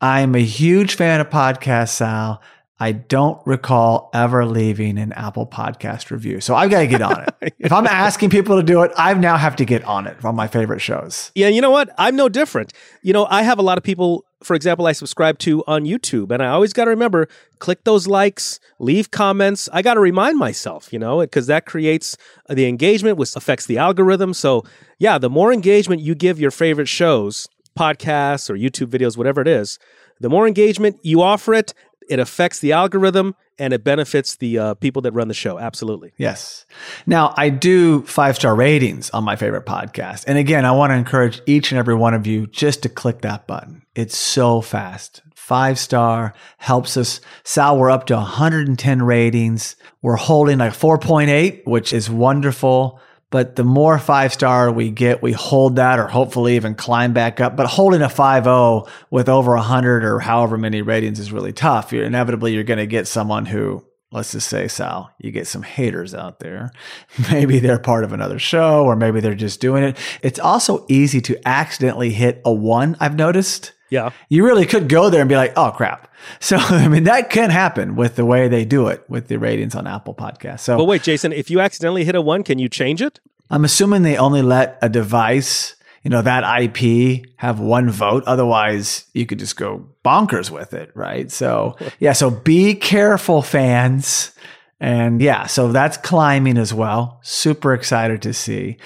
I'm 0.00 0.34
a 0.34 0.42
huge 0.42 0.94
fan 0.94 1.20
of 1.20 1.30
podcasts, 1.30 1.90
Sal. 1.90 2.42
I 2.78 2.92
don't 2.92 3.40
recall 3.46 4.10
ever 4.12 4.44
leaving 4.44 4.98
an 4.98 5.12
Apple 5.14 5.46
podcast 5.46 6.10
review. 6.10 6.42
So 6.42 6.54
I've 6.54 6.70
got 6.70 6.80
to 6.80 6.86
get 6.86 7.00
on 7.00 7.24
it. 7.40 7.54
if 7.58 7.72
I'm 7.72 7.86
asking 7.86 8.28
people 8.28 8.56
to 8.56 8.62
do 8.62 8.82
it, 8.82 8.92
I 8.98 9.14
now 9.14 9.38
have 9.38 9.56
to 9.56 9.64
get 9.64 9.82
on 9.84 10.06
it 10.06 10.22
on 10.22 10.36
my 10.36 10.46
favorite 10.46 10.80
shows. 10.80 11.32
Yeah, 11.34 11.48
you 11.48 11.62
know 11.62 11.70
what? 11.70 11.88
I'm 11.96 12.16
no 12.16 12.28
different. 12.28 12.74
You 13.00 13.14
know, 13.14 13.26
I 13.30 13.44
have 13.44 13.58
a 13.58 13.62
lot 13.62 13.78
of 13.78 13.84
people 13.84 14.26
for 14.42 14.54
example, 14.54 14.86
I 14.86 14.92
subscribe 14.92 15.38
to 15.40 15.64
on 15.66 15.84
YouTube. 15.84 16.30
And 16.30 16.42
I 16.42 16.48
always 16.48 16.72
got 16.72 16.84
to 16.84 16.90
remember 16.90 17.28
click 17.58 17.84
those 17.84 18.06
likes, 18.06 18.60
leave 18.78 19.10
comments. 19.10 19.68
I 19.72 19.82
got 19.82 19.94
to 19.94 20.00
remind 20.00 20.38
myself, 20.38 20.92
you 20.92 20.98
know, 20.98 21.20
because 21.20 21.46
that 21.46 21.66
creates 21.66 22.16
the 22.48 22.66
engagement, 22.66 23.16
which 23.16 23.34
affects 23.34 23.66
the 23.66 23.78
algorithm. 23.78 24.34
So, 24.34 24.62
yeah, 24.98 25.18
the 25.18 25.30
more 25.30 25.52
engagement 25.52 26.02
you 26.02 26.14
give 26.14 26.38
your 26.38 26.50
favorite 26.50 26.88
shows, 26.88 27.48
podcasts 27.76 28.50
or 28.50 28.54
YouTube 28.54 28.88
videos, 28.88 29.16
whatever 29.16 29.40
it 29.40 29.48
is, 29.48 29.78
the 30.20 30.28
more 30.28 30.46
engagement 30.46 30.98
you 31.02 31.22
offer 31.22 31.54
it, 31.54 31.74
it 32.08 32.18
affects 32.18 32.60
the 32.60 32.72
algorithm 32.72 33.34
and 33.58 33.72
it 33.72 33.82
benefits 33.82 34.36
the 34.36 34.58
uh, 34.58 34.74
people 34.74 35.02
that 35.02 35.12
run 35.12 35.28
the 35.28 35.34
show. 35.34 35.58
Absolutely. 35.58 36.12
Yes. 36.16 36.66
Now, 37.06 37.34
I 37.36 37.50
do 37.50 38.02
five 38.02 38.36
star 38.36 38.54
ratings 38.54 39.10
on 39.10 39.24
my 39.24 39.36
favorite 39.36 39.66
podcast. 39.66 40.24
And 40.26 40.38
again, 40.38 40.64
I 40.64 40.72
want 40.72 40.90
to 40.90 40.94
encourage 40.94 41.40
each 41.46 41.72
and 41.72 41.78
every 41.78 41.94
one 41.94 42.14
of 42.14 42.26
you 42.26 42.46
just 42.46 42.82
to 42.82 42.88
click 42.88 43.22
that 43.22 43.46
button. 43.46 43.82
It's 43.94 44.16
so 44.16 44.60
fast. 44.60 45.22
Five 45.34 45.78
star 45.78 46.34
helps 46.58 46.96
us. 46.96 47.20
Sal, 47.44 47.78
we're 47.78 47.90
up 47.90 48.06
to 48.06 48.14
110 48.16 49.02
ratings. 49.02 49.76
We're 50.02 50.16
holding 50.16 50.58
like 50.58 50.72
4.8, 50.72 51.66
which 51.66 51.92
is 51.92 52.10
wonderful. 52.10 53.00
But 53.30 53.56
the 53.56 53.64
more 53.64 53.98
five 53.98 54.32
star 54.32 54.70
we 54.70 54.90
get, 54.90 55.22
we 55.22 55.32
hold 55.32 55.76
that 55.76 55.98
or 55.98 56.06
hopefully 56.06 56.56
even 56.56 56.74
climb 56.74 57.12
back 57.12 57.40
up. 57.40 57.56
But 57.56 57.66
holding 57.66 58.02
a 58.02 58.08
5.0 58.08 58.88
with 59.10 59.28
over 59.28 59.54
100 59.56 60.04
or 60.04 60.20
however 60.20 60.56
many 60.56 60.80
ratings 60.82 61.18
is 61.18 61.32
really 61.32 61.52
tough. 61.52 61.92
You're 61.92 62.04
inevitably 62.04 62.54
you're 62.54 62.62
going 62.64 62.78
to 62.78 62.86
get 62.86 63.08
someone 63.08 63.46
who 63.46 63.84
let's 64.12 64.32
just 64.32 64.48
say 64.48 64.68
Sal, 64.68 65.10
you 65.18 65.32
get 65.32 65.46
some 65.46 65.62
haters 65.62 66.14
out 66.14 66.38
there. 66.38 66.70
Maybe 67.30 67.58
they're 67.58 67.78
part 67.78 68.04
of 68.04 68.12
another 68.12 68.38
show 68.38 68.84
or 68.84 68.96
maybe 68.96 69.20
they're 69.20 69.34
just 69.34 69.60
doing 69.60 69.82
it. 69.82 69.98
It's 70.22 70.38
also 70.38 70.86
easy 70.88 71.20
to 71.22 71.48
accidentally 71.48 72.10
hit 72.10 72.40
a 72.44 72.52
1, 72.52 72.96
I've 73.00 73.16
noticed. 73.16 73.72
Yeah. 73.90 74.10
You 74.28 74.44
really 74.44 74.66
could 74.66 74.88
go 74.88 75.10
there 75.10 75.20
and 75.20 75.28
be 75.28 75.36
like, 75.36 75.52
"Oh 75.56 75.70
crap." 75.70 76.05
So, 76.40 76.56
I 76.60 76.88
mean, 76.88 77.04
that 77.04 77.30
can 77.30 77.50
happen 77.50 77.96
with 77.96 78.16
the 78.16 78.24
way 78.24 78.48
they 78.48 78.64
do 78.64 78.88
it 78.88 79.04
with 79.08 79.28
the 79.28 79.38
ratings 79.38 79.74
on 79.74 79.86
Apple 79.86 80.14
Podcasts. 80.14 80.60
So, 80.60 80.76
But 80.76 80.84
wait, 80.84 81.02
Jason, 81.02 81.32
if 81.32 81.50
you 81.50 81.60
accidentally 81.60 82.04
hit 82.04 82.14
a 82.14 82.20
1, 82.20 82.42
can 82.42 82.58
you 82.58 82.68
change 82.68 83.02
it? 83.02 83.20
I'm 83.50 83.64
assuming 83.64 84.02
they 84.02 84.16
only 84.16 84.42
let 84.42 84.78
a 84.82 84.88
device, 84.88 85.76
you 86.02 86.10
know, 86.10 86.22
that 86.22 86.44
IP 86.62 87.26
have 87.36 87.60
one 87.60 87.90
vote. 87.90 88.24
Otherwise, 88.26 89.06
you 89.14 89.26
could 89.26 89.38
just 89.38 89.56
go 89.56 89.88
bonkers 90.04 90.50
with 90.50 90.74
it, 90.74 90.90
right? 90.94 91.30
So, 91.30 91.76
yeah, 92.00 92.12
so 92.12 92.30
be 92.30 92.74
careful, 92.74 93.42
fans. 93.42 94.32
And 94.80 95.22
yeah, 95.22 95.46
so 95.46 95.72
that's 95.72 95.96
climbing 95.96 96.58
as 96.58 96.74
well. 96.74 97.20
Super 97.22 97.72
excited 97.72 98.20
to 98.22 98.34
see. 98.34 98.76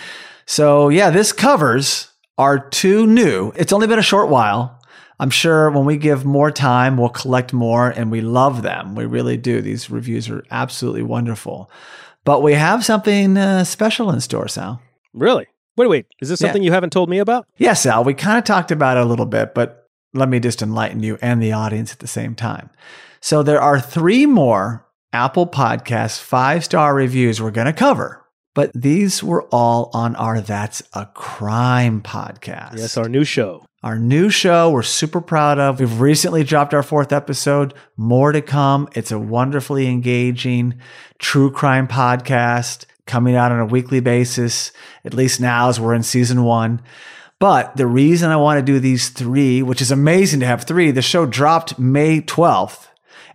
So, 0.46 0.88
yeah, 0.88 1.10
this 1.10 1.32
covers 1.32 2.10
our 2.38 2.58
two 2.58 3.06
new. 3.06 3.52
It's 3.56 3.72
only 3.72 3.86
been 3.86 3.98
a 3.98 4.02
short 4.02 4.28
while. 4.28 4.79
I'm 5.20 5.30
sure 5.30 5.70
when 5.70 5.84
we 5.84 5.98
give 5.98 6.24
more 6.24 6.50
time, 6.50 6.96
we'll 6.96 7.10
collect 7.10 7.52
more 7.52 7.90
and 7.90 8.10
we 8.10 8.22
love 8.22 8.62
them. 8.62 8.94
We 8.94 9.04
really 9.04 9.36
do. 9.36 9.60
These 9.60 9.90
reviews 9.90 10.30
are 10.30 10.42
absolutely 10.50 11.02
wonderful. 11.02 11.70
But 12.24 12.42
we 12.42 12.54
have 12.54 12.84
something 12.84 13.36
uh, 13.36 13.64
special 13.64 14.10
in 14.10 14.20
store, 14.20 14.48
Sal. 14.48 14.80
Really? 15.12 15.46
Wait, 15.76 15.88
wait. 15.88 16.06
Is 16.22 16.30
this 16.30 16.40
Yeah. 16.40 16.46
something 16.48 16.62
you 16.62 16.72
haven't 16.72 16.90
told 16.94 17.10
me 17.10 17.18
about? 17.18 17.46
Yes, 17.58 17.82
Sal, 17.82 18.02
we 18.02 18.14
kind 18.14 18.38
of 18.38 18.44
talked 18.44 18.70
about 18.70 18.96
it 18.96 19.02
a 19.02 19.06
little 19.06 19.26
bit, 19.26 19.54
but 19.54 19.86
let 20.14 20.28
me 20.30 20.40
just 20.40 20.62
enlighten 20.62 21.02
you 21.02 21.18
and 21.20 21.42
the 21.42 21.52
audience 21.52 21.92
at 21.92 21.98
the 21.98 22.06
same 22.08 22.34
time. 22.34 22.70
So 23.20 23.42
there 23.42 23.60
are 23.60 23.78
three 23.78 24.24
more 24.26 24.86
Apple 25.12 25.46
Podcast 25.46 26.18
five 26.20 26.64
star 26.64 26.94
reviews 26.94 27.42
we're 27.42 27.50
going 27.50 27.66
to 27.66 27.72
cover, 27.74 28.24
but 28.54 28.70
these 28.74 29.22
were 29.22 29.44
all 29.52 29.90
on 29.92 30.16
our 30.16 30.40
That's 30.40 30.82
a 30.94 31.06
Crime 31.06 32.00
podcast. 32.00 32.78
Yes, 32.78 32.96
our 32.96 33.08
new 33.08 33.24
show. 33.24 33.64
Our 33.82 33.98
new 33.98 34.28
show 34.28 34.70
we're 34.70 34.82
super 34.82 35.22
proud 35.22 35.58
of. 35.58 35.80
We've 35.80 36.00
recently 36.00 36.44
dropped 36.44 36.74
our 36.74 36.82
fourth 36.82 37.12
episode. 37.12 37.72
More 37.96 38.30
to 38.30 38.42
come. 38.42 38.90
It's 38.94 39.10
a 39.10 39.18
wonderfully 39.18 39.86
engaging 39.86 40.78
true 41.18 41.50
crime 41.50 41.88
podcast 41.88 42.84
coming 43.06 43.36
out 43.36 43.52
on 43.52 43.58
a 43.58 43.64
weekly 43.64 44.00
basis, 44.00 44.70
at 45.02 45.14
least 45.14 45.40
now 45.40 45.70
as 45.70 45.80
we're 45.80 45.94
in 45.94 46.02
season 46.02 46.44
one. 46.44 46.82
But 47.38 47.74
the 47.78 47.86
reason 47.86 48.30
I 48.30 48.36
want 48.36 48.58
to 48.58 48.72
do 48.72 48.80
these 48.80 49.08
three, 49.08 49.62
which 49.62 49.80
is 49.80 49.90
amazing 49.90 50.40
to 50.40 50.46
have 50.46 50.64
three, 50.64 50.90
the 50.90 51.00
show 51.00 51.24
dropped 51.24 51.78
May 51.78 52.20
12th 52.20 52.88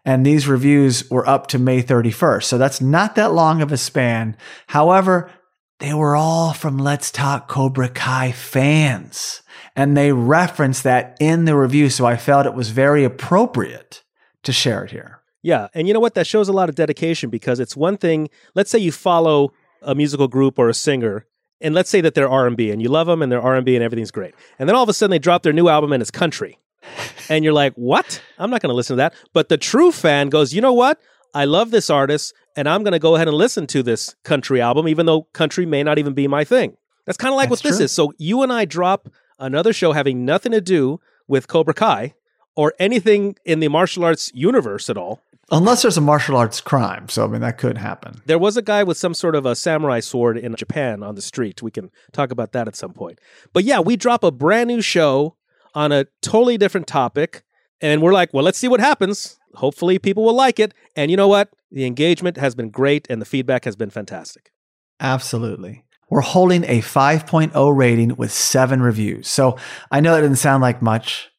and 0.05 0.23
these 0.23 0.47
reviews 0.47 1.09
were 1.09 1.27
up 1.27 1.47
to 1.47 1.57
May 1.57 1.81
31st. 1.81 2.43
So 2.43 2.59
that's 2.59 2.79
not 2.79 3.15
that 3.15 3.33
long 3.33 3.63
of 3.63 3.71
a 3.71 3.77
span. 3.77 4.37
However, 4.67 5.31
they 5.79 5.95
were 5.95 6.15
all 6.15 6.53
from 6.53 6.77
Let's 6.77 7.09
Talk 7.09 7.47
Cobra 7.47 7.89
Kai 7.89 8.31
fans. 8.31 9.41
And 9.75 9.97
they 9.97 10.11
reference 10.11 10.81
that 10.83 11.17
in 11.19 11.45
the 11.45 11.55
review. 11.55 11.89
So 11.89 12.05
I 12.05 12.15
felt 12.15 12.45
it 12.45 12.53
was 12.53 12.69
very 12.69 13.03
appropriate 13.03 14.03
to 14.43 14.53
share 14.53 14.85
it 14.85 14.91
here. 14.91 15.21
Yeah, 15.45 15.67
and 15.75 15.87
you 15.87 15.93
know 15.93 15.99
what? 15.99 16.15
That 16.15 16.25
shows 16.25 16.49
a 16.49 16.53
lot 16.53 16.69
of 16.69 16.75
dedication 16.75 17.29
because 17.29 17.59
it's 17.59 17.77
one 17.77 17.97
thing. 17.97 18.29
Let's 18.55 18.71
say 18.71 18.79
you 18.79 18.91
follow 18.91 19.53
a 19.83 19.93
musical 19.93 20.27
group 20.27 20.57
or 20.57 20.69
a 20.69 20.73
singer, 20.73 21.27
and 21.61 21.75
let's 21.75 21.87
say 21.87 22.01
that 22.01 22.15
they're 22.15 22.27
R 22.27 22.47
and 22.47 22.81
you 22.81 22.89
love 22.89 23.05
them, 23.05 23.21
and 23.21 23.31
they're 23.31 23.41
R 23.41 23.55
and 23.55 23.63
B, 23.63 23.75
and 23.75 23.83
everything's 23.83 24.09
great. 24.09 24.33
And 24.57 24.67
then 24.67 24.75
all 24.75 24.81
of 24.81 24.89
a 24.89 24.93
sudden 24.93 25.11
they 25.11 25.19
drop 25.19 25.43
their 25.43 25.53
new 25.53 25.67
album 25.67 25.93
and 25.93 26.01
it's 26.01 26.09
country, 26.09 26.57
and 27.29 27.43
you're 27.43 27.53
like, 27.53 27.73
"What? 27.75 28.23
I'm 28.39 28.49
not 28.49 28.61
going 28.63 28.71
to 28.71 28.75
listen 28.75 28.95
to 28.95 28.97
that." 28.97 29.13
But 29.33 29.49
the 29.49 29.57
true 29.57 29.91
fan 29.91 30.29
goes, 30.29 30.51
"You 30.51 30.61
know 30.61 30.73
what? 30.73 30.99
I 31.35 31.45
love 31.45 31.69
this 31.69 31.91
artist, 31.91 32.33
and 32.55 32.67
I'm 32.67 32.81
going 32.81 32.93
to 32.93 32.99
go 32.99 33.13
ahead 33.13 33.27
and 33.27 33.37
listen 33.37 33.67
to 33.67 33.83
this 33.83 34.15
country 34.23 34.61
album, 34.61 34.87
even 34.87 35.05
though 35.05 35.23
country 35.33 35.67
may 35.67 35.83
not 35.83 35.99
even 35.99 36.13
be 36.13 36.27
my 36.27 36.43
thing." 36.43 36.75
That's 37.05 37.19
kind 37.19 37.31
of 37.31 37.37
like 37.37 37.49
That's 37.49 37.63
what 37.63 37.69
this 37.69 37.79
is. 37.79 37.91
So 37.91 38.13
you 38.17 38.41
and 38.41 38.51
I 38.51 38.65
drop 38.65 39.09
another 39.39 39.73
show 39.73 39.91
having 39.91 40.25
nothing 40.25 40.51
to 40.51 40.61
do 40.61 40.99
with 41.27 41.47
Cobra 41.47 41.73
Kai 41.73 42.13
or 42.55 42.73
anything 42.79 43.35
in 43.45 43.59
the 43.59 43.67
martial 43.67 44.03
arts 44.03 44.31
universe 44.33 44.89
at 44.89 44.97
all. 44.97 45.21
Unless 45.51 45.83
there's 45.83 45.97
a 45.97 46.01
martial 46.01 46.35
arts 46.35 46.59
crime. 46.59 47.07
So, 47.07 47.23
I 47.23 47.27
mean, 47.27 47.41
that 47.41 47.59
could 47.59 47.77
happen. 47.77 48.21
There 48.25 48.39
was 48.39 48.57
a 48.57 48.63
guy 48.63 48.83
with 48.83 48.97
some 48.97 49.13
sort 49.13 49.35
of 49.35 49.45
a 49.45 49.55
samurai 49.55 49.99
sword 49.99 50.37
in 50.37 50.55
Japan 50.55 51.03
on 51.03 51.13
the 51.13 51.21
street. 51.21 51.61
We 51.61 51.69
can 51.69 51.91
talk 52.11 52.31
about 52.31 52.51
that 52.53 52.67
at 52.67 52.75
some 52.75 52.93
point. 52.93 53.19
But 53.53 53.63
yeah, 53.63 53.79
we 53.79 53.95
drop 53.95 54.23
a 54.23 54.31
brand 54.31 54.69
new 54.69 54.81
show 54.81 55.35
on 55.75 55.91
a 55.91 56.05
totally 56.21 56.57
different 56.57 56.87
topic. 56.87 57.43
And 57.79 58.01
we're 58.01 58.13
like, 58.13 58.33
well, 58.33 58.43
let's 58.43 58.57
see 58.57 58.67
what 58.67 58.79
happens. 58.79 59.37
Hopefully, 59.55 59.99
people 59.99 60.23
will 60.23 60.33
like 60.33 60.59
it. 60.59 60.73
And 60.95 61.11
you 61.11 61.17
know 61.17 61.27
what? 61.27 61.49
The 61.71 61.85
engagement 61.85 62.37
has 62.37 62.55
been 62.55 62.69
great 62.69 63.05
and 63.09 63.21
the 63.21 63.25
feedback 63.25 63.65
has 63.65 63.75
been 63.75 63.89
fantastic. 63.91 64.51
Absolutely. 64.99 65.83
We're 66.15 66.21
holding 66.21 66.63
a 66.63 66.79
5.0 66.79 67.75
rating 67.75 68.15
with 68.15 68.31
seven 68.31 68.81
reviews. 68.81 69.27
So 69.27 69.57
I 69.91 69.99
know 69.99 70.15
that 70.15 70.21
doesn't 70.21 70.37
sound 70.37 70.61
like 70.61 70.81
much, 70.81 71.29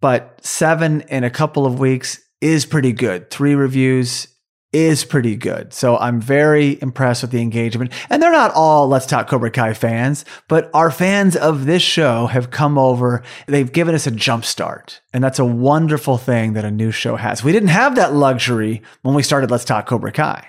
but 0.00 0.44
seven 0.44 1.02
in 1.02 1.22
a 1.22 1.30
couple 1.30 1.64
of 1.64 1.78
weeks 1.78 2.18
is 2.40 2.66
pretty 2.66 2.90
good. 2.90 3.30
Three 3.30 3.54
reviews 3.54 4.26
is 4.72 5.04
pretty 5.04 5.36
good. 5.36 5.72
So 5.72 5.96
I'm 5.96 6.20
very 6.20 6.76
impressed 6.82 7.22
with 7.22 7.30
the 7.30 7.40
engagement. 7.40 7.92
And 8.10 8.20
they're 8.20 8.32
not 8.32 8.50
all 8.52 8.88
Let's 8.88 9.06
Talk 9.06 9.28
Cobra 9.28 9.52
Kai 9.52 9.74
fans, 9.74 10.24
but 10.48 10.72
our 10.74 10.90
fans 10.90 11.36
of 11.36 11.66
this 11.66 11.82
show 11.82 12.26
have 12.26 12.50
come 12.50 12.78
over. 12.78 13.22
They've 13.46 13.72
given 13.72 13.94
us 13.94 14.08
a 14.08 14.10
jump 14.10 14.44
start. 14.44 15.02
And 15.14 15.22
that's 15.22 15.38
a 15.38 15.44
wonderful 15.44 16.18
thing 16.18 16.54
that 16.54 16.64
a 16.64 16.70
new 16.72 16.90
show 16.90 17.14
has. 17.14 17.44
We 17.44 17.52
didn't 17.52 17.68
have 17.68 17.94
that 17.94 18.12
luxury 18.12 18.82
when 19.02 19.14
we 19.14 19.22
started 19.22 19.52
Let's 19.52 19.64
Talk 19.64 19.86
Cobra 19.86 20.10
Kai. 20.10 20.48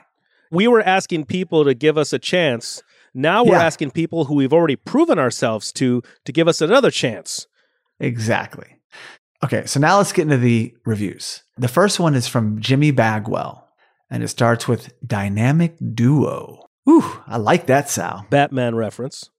We 0.49 0.67
were 0.67 0.81
asking 0.81 1.25
people 1.25 1.63
to 1.63 1.75
give 1.75 1.95
us 1.95 2.11
a 2.11 2.17
chance. 2.17 2.81
Now 3.17 3.43
we're 3.43 3.55
Yeah. 3.55 3.63
asking 3.65 3.91
people 3.91 4.25
who 4.25 4.35
we've 4.35 4.53
already 4.53 4.75
proven 4.75 5.17
ourselves 5.17 5.71
to 5.73 6.03
to 6.25 6.31
give 6.31 6.47
us 6.47 6.61
another 6.61 6.91
chance. 6.91 7.47
Exactly. 7.99 8.67
Okay, 9.43 9.65
so 9.65 9.79
now 9.79 9.97
let's 9.97 10.13
get 10.13 10.23
into 10.23 10.37
the 10.37 10.73
reviews. 10.85 11.43
The 11.57 11.67
first 11.67 11.99
one 11.99 12.13
is 12.15 12.27
from 12.27 12.59
Jimmy 12.61 12.91
Bagwell, 12.91 13.67
and 14.09 14.23
it 14.23 14.27
starts 14.27 14.67
with 14.67 14.93
Dynamic 15.05 15.75
Duo. 15.95 16.69
Ooh, 16.87 17.21
I 17.27 17.37
like 17.37 17.65
that, 17.65 17.89
Sal. 17.89 18.25
Batman 18.31 18.75
reference. 18.75 19.29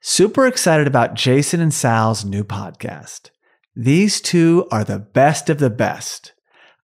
Super 0.00 0.46
excited 0.46 0.86
about 0.86 1.14
Jason 1.14 1.60
and 1.60 1.74
Sal's 1.74 2.24
new 2.24 2.44
podcast. 2.44 3.30
These 3.76 4.20
two 4.20 4.66
are 4.70 4.84
the 4.84 4.98
best 4.98 5.50
of 5.50 5.58
the 5.58 5.70
best. 5.70 6.32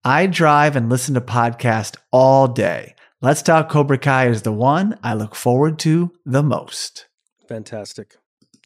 I 0.04 0.26
drive 0.26 0.74
and 0.74 0.88
listen 0.90 1.14
to 1.14 1.20
podcasts 1.20 1.96
all 2.10 2.48
day. 2.48 2.94
Let's 3.24 3.40
Talk 3.40 3.68
Cobra 3.68 3.98
Kai 3.98 4.26
is 4.26 4.42
the 4.42 4.50
one 4.50 4.98
I 5.00 5.14
look 5.14 5.36
forward 5.36 5.78
to 5.80 6.10
the 6.26 6.42
most. 6.42 7.06
Fantastic. 7.46 8.16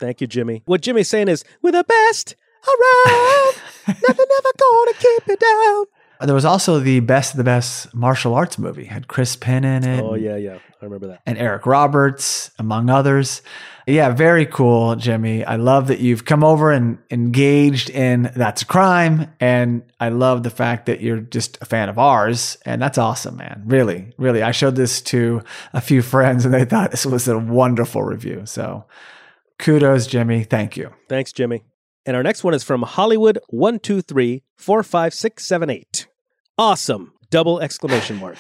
Thank 0.00 0.22
you, 0.22 0.26
Jimmy. 0.26 0.62
What 0.64 0.80
Jimmy's 0.80 1.10
saying 1.10 1.28
is, 1.28 1.44
we're 1.60 1.72
the 1.72 1.84
best 1.84 2.36
around. 2.66 3.54
Nothing 3.86 4.26
ever 4.38 4.52
gonna 4.58 4.92
keep 4.94 5.26
you 5.28 5.36
down. 5.36 5.84
There 6.20 6.35
was 6.35 6.44
also 6.44 6.78
the 6.80 7.00
best 7.00 7.32
of 7.35 7.38
the 7.38 7.44
best 7.44 7.94
martial 7.94 8.35
arts 8.35 8.58
movie. 8.58 8.85
Had 8.85 9.08
Chris 9.08 9.37
Penn 9.37 9.64
in 9.64 9.85
it. 9.85 10.02
Oh, 10.02 10.14
yeah, 10.14 10.37
yeah. 10.37 10.58
I 10.80 10.85
remember 10.85 11.08
that. 11.08 11.20
and 11.26 11.38
Eric 11.38 11.66
Roberts, 11.66 12.50
among 12.58 12.90
others. 12.90 13.42
Yeah, 13.87 14.11
very 14.11 14.46
cool, 14.46 14.96
Jimmy. 14.96 15.44
I 15.44 15.56
love 15.56 15.87
that 15.88 16.00
you've 16.00 16.25
come 16.25 16.42
over 16.42 16.73
and 16.73 16.99
engaged 17.11 17.88
in 17.90 18.30
That's 18.35 18.62
a 18.62 18.66
Crime. 18.66 19.32
And 19.40 19.82
I 20.00 20.08
love 20.08 20.42
the 20.42 20.50
fact 20.50 20.87
that 20.87 21.00
you're 21.00 21.20
just 21.20 21.56
a 21.61 21.64
fan 21.64 21.88
of 21.88 21.99
ours. 21.99 22.58
And 22.66 22.82
that's 22.82 22.99
awesome, 22.99 23.37
man. 23.37 23.62
Really, 23.66 24.12
really. 24.18 24.42
I 24.42 24.50
showed 24.50 24.76
this 24.76 25.00
to 25.02 25.42
a 25.73 25.80
few 25.80 26.02
friends 26.02 26.44
and 26.44 26.52
they 26.52 26.64
thought 26.64 26.90
this 26.90 27.06
was 27.06 27.28
a 27.28 27.38
wonderful 27.38 28.02
review. 28.02 28.42
So 28.44 28.85
kudos, 29.58 30.06
Jimmy. 30.06 30.44
Thank 30.44 30.76
you. 30.76 30.92
Thanks, 31.08 31.32
Jimmy. 31.32 31.64
And 32.06 32.16
our 32.16 32.22
next 32.22 32.44
one 32.44 32.54
is 32.54 32.62
from 32.62 32.82
Hollywood 32.82 33.40
one 33.48 33.80
two 33.80 34.00
three 34.00 34.44
four 34.54 34.84
five 34.84 35.12
six 35.12 35.44
seven 35.44 35.68
eight. 35.68 36.06
Awesome! 36.56 37.12
Double 37.30 37.60
exclamation 37.60 38.16
mark. 38.16 38.38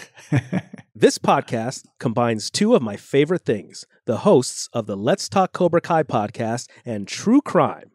this 0.94 1.18
podcast 1.18 1.84
combines 1.98 2.48
two 2.48 2.76
of 2.76 2.80
my 2.80 2.96
favorite 2.96 3.44
things 3.44 3.84
the 4.04 4.18
hosts 4.18 4.68
of 4.72 4.86
the 4.86 4.96
Let's 4.96 5.28
Talk 5.28 5.52
Cobra 5.52 5.80
Kai 5.80 6.04
podcast 6.04 6.68
and 6.84 7.08
True 7.08 7.40
Crime. 7.40 7.90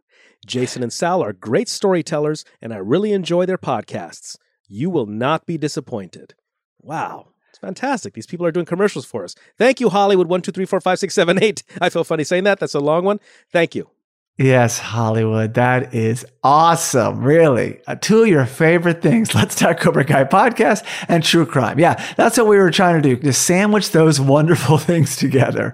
Jason 0.46 0.84
and 0.84 0.92
Sal 0.92 1.24
are 1.24 1.32
great 1.32 1.70
storytellers, 1.70 2.44
and 2.62 2.74
I 2.74 2.78
really 2.78 3.14
enjoy 3.14 3.46
their 3.46 3.58
podcasts. 3.58 4.36
You 4.68 4.90
will 4.90 5.06
not 5.06 5.46
be 5.46 5.58
disappointed. 5.58 6.34
Wow. 6.82 7.28
It's 7.50 7.60
fantastic. 7.60 8.14
These 8.14 8.28
people 8.28 8.46
are 8.46 8.52
doing 8.52 8.66
commercials 8.66 9.06
for 9.06 9.24
us. 9.24 9.36
Thank 9.58 9.80
you, 9.80 9.90
Hollywood. 9.90 10.28
One, 10.28 10.42
two, 10.42 10.52
three, 10.52 10.66
four, 10.66 10.82
five, 10.82 11.00
six, 11.00 11.14
seven, 11.14 11.42
eight. 11.42 11.64
I 11.80 11.90
feel 11.90 12.04
funny 12.04 12.24
saying 12.24 12.44
that. 12.46 12.60
That's 12.60 12.76
a 12.76 12.80
long 12.80 13.06
one. 13.06 13.20
Thank 13.52 13.76
you. 13.76 13.90
Yes, 14.38 14.80
Hollywood. 14.80 15.54
That 15.54 15.94
is 15.94 16.26
awesome. 16.44 17.22
Really. 17.24 17.80
Uh, 17.86 17.96
two 17.96 18.24
of 18.24 18.28
your 18.28 18.46
favorite 18.46 19.02
things. 19.02 19.36
Let's 19.36 19.56
Talk 19.56 19.80
Cobra 19.80 20.04
Kai 20.06 20.24
podcast 20.24 20.84
and 21.08 21.24
true 21.24 21.46
crime. 21.46 21.78
Yeah, 21.80 22.04
that's 22.16 22.38
what 22.38 22.48
we 22.48 22.58
were 22.58 22.72
trying 22.72 23.02
to 23.02 23.08
do. 23.16 23.22
Just 23.22 23.46
sandwich 23.46 23.92
those 23.92 24.20
wonderful 24.36 24.78
things 24.78 25.16
together. 25.16 25.74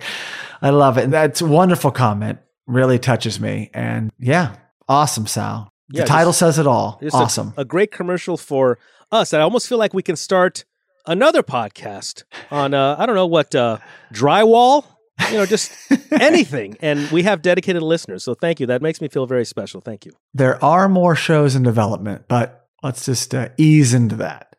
I 0.61 0.71
love 0.71 0.97
it. 0.97 1.11
That's 1.11 1.39
a 1.41 1.45
wonderful 1.45 1.91
comment. 1.91 2.39
Really 2.65 2.99
touches 2.99 3.39
me. 3.39 3.69
And 3.73 4.11
yeah, 4.19 4.55
awesome, 4.89 5.27
Sal. 5.27 5.69
The 5.89 5.99
Yeah, 5.99 6.05
title 6.05 6.31
just- 6.31 6.39
says 6.39 6.59
it 6.59 6.67
all. 6.67 6.99
Just 7.01 7.15
a- 7.15 7.19
Awesome. 7.19 7.53
A, 7.55 7.63
great 7.63 7.91
commercial 7.91 8.35
for 8.35 8.79
us. 9.11 9.33
I 9.33 9.39
almost 9.39 9.69
feel 9.69 9.77
like 9.77 9.93
we 9.93 10.03
can 10.03 10.17
start 10.17 10.65
another 11.05 11.41
podcast 11.43 12.23
on, 12.51 12.73
uh, 12.73 12.97
I 12.99 13.05
don't 13.05 13.15
know 13.15 13.27
what, 13.27 13.55
uh, 13.55 13.77
drywall, 14.13 14.83
you 15.29 15.37
know, 15.37 15.45
just 15.45 15.71
anything. 16.11 16.75
And 16.81 17.09
we 17.11 17.23
have 17.23 17.41
dedicated 17.41 17.81
listeners. 17.81 18.23
So 18.23 18.33
thank 18.33 18.59
you. 18.59 18.65
That 18.67 18.81
makes 18.81 18.99
me 19.01 19.07
feel 19.07 19.25
very 19.25 19.45
special. 19.45 19.79
Thank 19.81 20.05
you. 20.05 20.11
There 20.33 20.61
are 20.63 20.89
more 20.89 21.15
shows 21.15 21.55
in 21.55 21.63
development, 21.63 22.25
but 22.27 22.67
let's 22.83 23.05
just 23.05 23.33
uh, 23.33 23.49
ease 23.57 23.93
into 23.93 24.17
that. 24.17 24.55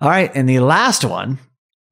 All 0.00 0.08
right. 0.08 0.30
And 0.34 0.48
the 0.48 0.58
last 0.60 1.04
one 1.04 1.38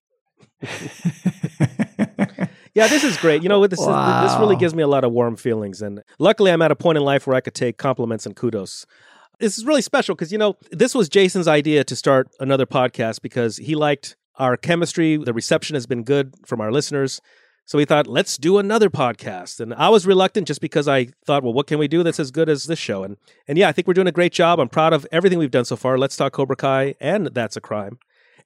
Yeah, 2.75 2.87
this 2.87 3.05
is 3.05 3.19
great. 3.19 3.43
You 3.43 3.51
know, 3.51 3.67
this 3.67 3.79
is, 3.79 3.87
this 3.87 4.41
really 4.41 4.57
gives 4.57 4.75
me 4.75 4.83
a 4.83 4.87
lot 4.89 5.05
of 5.05 5.13
warm 5.13 5.37
feelings, 5.37 5.83
and 5.83 6.03
luckily, 6.19 6.51
I'm 6.51 6.63
at 6.63 6.71
a 6.71 6.77
point 6.77 6.97
in 6.97 7.05
life 7.05 7.27
where 7.27 7.37
I 7.37 7.43
could 7.43 7.55
take 7.55 7.77
compliments 7.77 8.25
and 8.25 8.35
kudos. 8.35 8.87
This 9.39 9.59
is 9.59 9.67
really 9.67 9.83
special 9.83 10.15
because 10.15 10.33
you 10.33 10.39
know 10.39 10.57
this 10.71 10.95
was 10.95 11.09
Jason's 11.11 11.47
idea 11.49 11.85
to 11.85 11.95
start 11.95 12.29
another 12.41 12.65
podcast 12.65 13.21
because 13.21 13.59
he 13.59 13.75
liked 13.75 14.17
our 14.37 14.57
chemistry. 14.57 15.19
The 15.19 15.35
reception 15.35 15.75
has 15.75 15.87
been 15.87 16.03
good 16.03 16.35
from 16.47 16.63
our 16.63 16.73
listeners, 16.73 17.21
so 17.67 17.77
he 17.77 17.85
thought, 17.85 18.07
let's 18.07 18.39
do 18.39 18.57
another 18.57 18.89
podcast. 18.89 19.61
And 19.61 19.75
I 19.75 19.91
was 19.91 20.07
reluctant 20.07 20.47
just 20.49 20.63
because 20.63 20.89
I 20.89 21.09
thought, 21.27 21.43
well, 21.43 21.53
what 21.53 21.67
can 21.67 21.79
we 21.79 21.89
do 21.89 22.03
that's 22.03 22.21
as 22.21 22.31
good 22.31 22.49
as 22.49 22.65
this 22.65 22.79
show? 22.79 23.05
And 23.05 23.19
and 23.47 23.59
yeah, 23.59 23.69
I 23.69 23.73
think 23.73 23.87
we're 23.87 23.95
doing 23.95 24.07
a 24.07 24.13
great 24.13 24.33
job. 24.33 24.59
I'm 24.59 24.71
proud 24.71 24.95
of 24.95 25.07
everything 25.13 25.39
we've 25.39 25.51
done 25.51 25.67
so 25.67 25.77
far. 25.77 25.99
Let's 25.99 26.17
talk 26.17 26.33
Cobra 26.33 26.57
Kai, 26.57 26.95
and 27.01 27.27
that's 27.29 27.57
a 27.57 27.61
crime. 27.61 27.99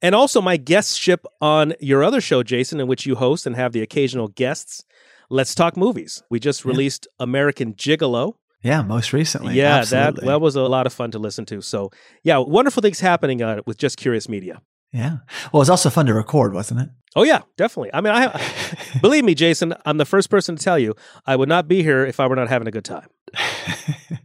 And 0.03 0.15
also 0.15 0.41
my 0.41 0.57
guestship 0.59 1.25
on 1.41 1.75
your 1.81 2.05
other 2.05 2.21
show, 2.21 2.43
Jason, 2.43 2.81
in 2.81 2.87
which 2.87 3.07
you 3.07 3.15
host 3.17 3.47
and 3.47 3.57
have 3.57 3.73
the 3.73 3.83
occasional 3.83 4.29
guests. 4.29 4.85
Let's 5.31 5.55
talk 5.55 5.77
movies. 5.77 6.23
We 6.31 6.39
just 6.39 6.65
released 6.65 7.09
American 7.19 7.75
Gigolo. 7.75 8.35
yeah, 8.63 8.83
most 8.83 9.13
recently. 9.13 9.55
yeah, 9.55 9.79
Absolutely. 9.79 10.21
that 10.21 10.27
that 10.27 10.41
was 10.41 10.55
a 10.57 10.63
lot 10.63 10.87
of 10.87 10.93
fun 10.93 11.11
to 11.13 11.19
listen 11.19 11.45
to. 11.47 11.61
So 11.61 11.91
yeah, 12.23 12.39
wonderful 12.39 12.81
things 12.81 13.01
happening 13.01 13.43
uh, 13.43 13.63
with 13.67 13.77
Just 13.79 13.97
Curious 13.97 14.29
Media. 14.29 14.61
Yeah. 14.93 15.19
Well, 15.53 15.61
it 15.61 15.65
was 15.67 15.71
also 15.71 15.91
fun 15.91 16.07
to 16.07 16.15
record, 16.15 16.55
wasn't 16.55 16.81
it? 16.81 16.89
Oh 17.17 17.25
yeah, 17.25 17.41
definitely. 17.57 17.91
I 17.93 18.01
mean, 18.01 18.13
I 18.15 18.41
believe 19.03 19.25
me, 19.25 19.35
Jason. 19.35 19.75
I'm 19.85 19.97
the 19.99 20.05
first 20.05 20.31
person 20.31 20.55
to 20.57 20.63
tell 20.63 20.79
you 20.79 20.95
I 21.27 21.35
would 21.35 21.49
not 21.49 21.67
be 21.67 21.83
here 21.83 22.07
if 22.07 22.21
I 22.21 22.27
were 22.29 22.37
not 22.37 22.49
having 22.49 22.69
a 22.69 22.71
good 22.71 22.85
time. 22.85 23.09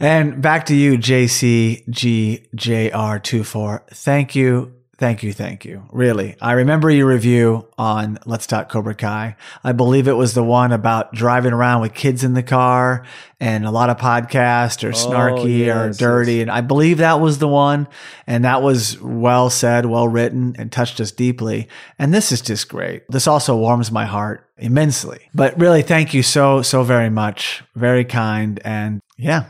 and 0.00 0.42
back 0.42 0.66
to 0.66 0.74
you, 0.74 0.98
JCGJR24. 0.98 3.88
Thank 3.90 4.34
you. 4.34 4.74
Thank 4.98 5.22
you. 5.22 5.32
Thank 5.32 5.64
you. 5.64 5.84
Really. 5.92 6.36
I 6.42 6.52
remember 6.52 6.90
your 6.90 7.06
review 7.06 7.66
on 7.78 8.18
Let's 8.26 8.46
Talk 8.46 8.68
Cobra 8.68 8.94
Kai. 8.94 9.34
I 9.64 9.72
believe 9.72 10.06
it 10.08 10.12
was 10.12 10.34
the 10.34 10.44
one 10.44 10.72
about 10.72 11.14
driving 11.14 11.54
around 11.54 11.80
with 11.80 11.94
kids 11.94 12.22
in 12.22 12.34
the 12.34 12.42
car 12.42 13.06
and 13.40 13.64
a 13.64 13.70
lot 13.70 13.88
of 13.88 13.96
podcasts 13.96 14.84
or 14.84 14.88
oh, 14.88 14.92
snarky 14.92 15.74
or 15.74 15.84
Oh, 15.84 15.86
yes, 15.86 15.96
dirty. 15.96 16.34
yes. 16.34 16.42
And 16.42 16.50
I 16.50 16.60
believe 16.60 16.98
that 16.98 17.18
was 17.18 17.38
the 17.38 17.48
one. 17.48 17.88
And 18.26 18.44
that 18.44 18.60
was 18.60 19.00
well 19.00 19.48
said, 19.48 19.86
well 19.86 20.06
written 20.06 20.54
and 20.58 20.70
touched 20.70 21.00
us 21.00 21.12
deeply. 21.12 21.66
And 21.98 22.12
this 22.12 22.30
is 22.30 22.42
just 22.42 22.68
great. 22.68 23.04
This 23.08 23.26
also 23.26 23.56
warms 23.56 23.90
my 23.90 24.04
heart 24.04 24.46
immensely. 24.58 25.30
But 25.34 25.58
really, 25.58 25.80
thank 25.80 26.12
you 26.12 26.22
so, 26.22 26.60
so 26.60 26.82
very 26.82 27.08
much. 27.08 27.64
Very 27.74 28.04
kind. 28.04 28.60
And 28.66 29.00
yeah, 29.16 29.46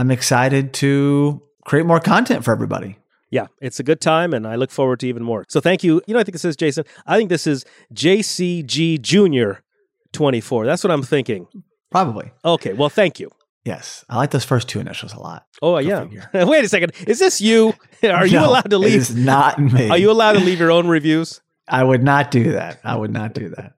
I'm 0.00 0.10
excited 0.10 0.72
to 0.74 1.42
create 1.66 1.84
more 1.84 2.00
content 2.00 2.42
for 2.42 2.52
everybody. 2.52 2.96
Yeah, 3.30 3.48
it's 3.60 3.78
a 3.78 3.82
good 3.82 4.00
time, 4.00 4.32
and 4.32 4.46
I 4.46 4.56
look 4.56 4.70
forward 4.70 4.98
to 5.00 5.06
even 5.08 5.22
more. 5.22 5.44
So 5.50 5.60
thank 5.60 5.84
you. 5.84 6.00
You 6.06 6.14
know, 6.14 6.20
I 6.20 6.24
think 6.24 6.34
it 6.36 6.38
says 6.40 6.56
Jason. 6.56 6.84
I 7.06 7.18
think 7.18 7.28
this 7.28 7.46
is 7.46 7.66
JCG 7.94 9.00
Junior 9.02 9.62
24. 10.12 10.64
That's 10.64 10.82
what 10.82 10.90
I'm 10.90 11.02
thinking. 11.02 11.46
Probably. 11.90 12.32
Okay, 12.44 12.72
well, 12.72 12.88
thank 12.88 13.20
you. 13.20 13.30
Yes. 13.64 14.06
I 14.08 14.16
like 14.16 14.30
those 14.30 14.44
first 14.44 14.68
two 14.70 14.80
initials 14.80 15.12
a 15.12 15.20
lot. 15.20 15.44
Oh 15.60 15.76
yeah. 15.76 16.06
Wait 16.44 16.64
a 16.64 16.68
second. 16.68 16.92
Is 17.06 17.18
this 17.18 17.42
you? 17.42 17.74
Are 18.02 18.26
you 18.26 18.38
No, 18.40 18.48
allowed 18.48 18.70
to 18.70 18.78
leave? 18.78 18.94
is 18.94 19.14
not 19.14 19.58
me. 19.58 19.90
Are 19.90 19.98
you 19.98 20.10
allowed 20.10 20.32
to 20.32 20.40
leave 20.40 20.58
your 20.58 20.70
own 20.70 20.88
reviews? 20.88 21.42
I 21.68 21.84
would 21.84 22.02
not 22.02 22.30
do 22.30 22.52
that. 22.52 22.80
I 22.84 22.96
would 22.96 23.12
not 23.12 23.34
do 23.34 23.50
that. 23.50 23.74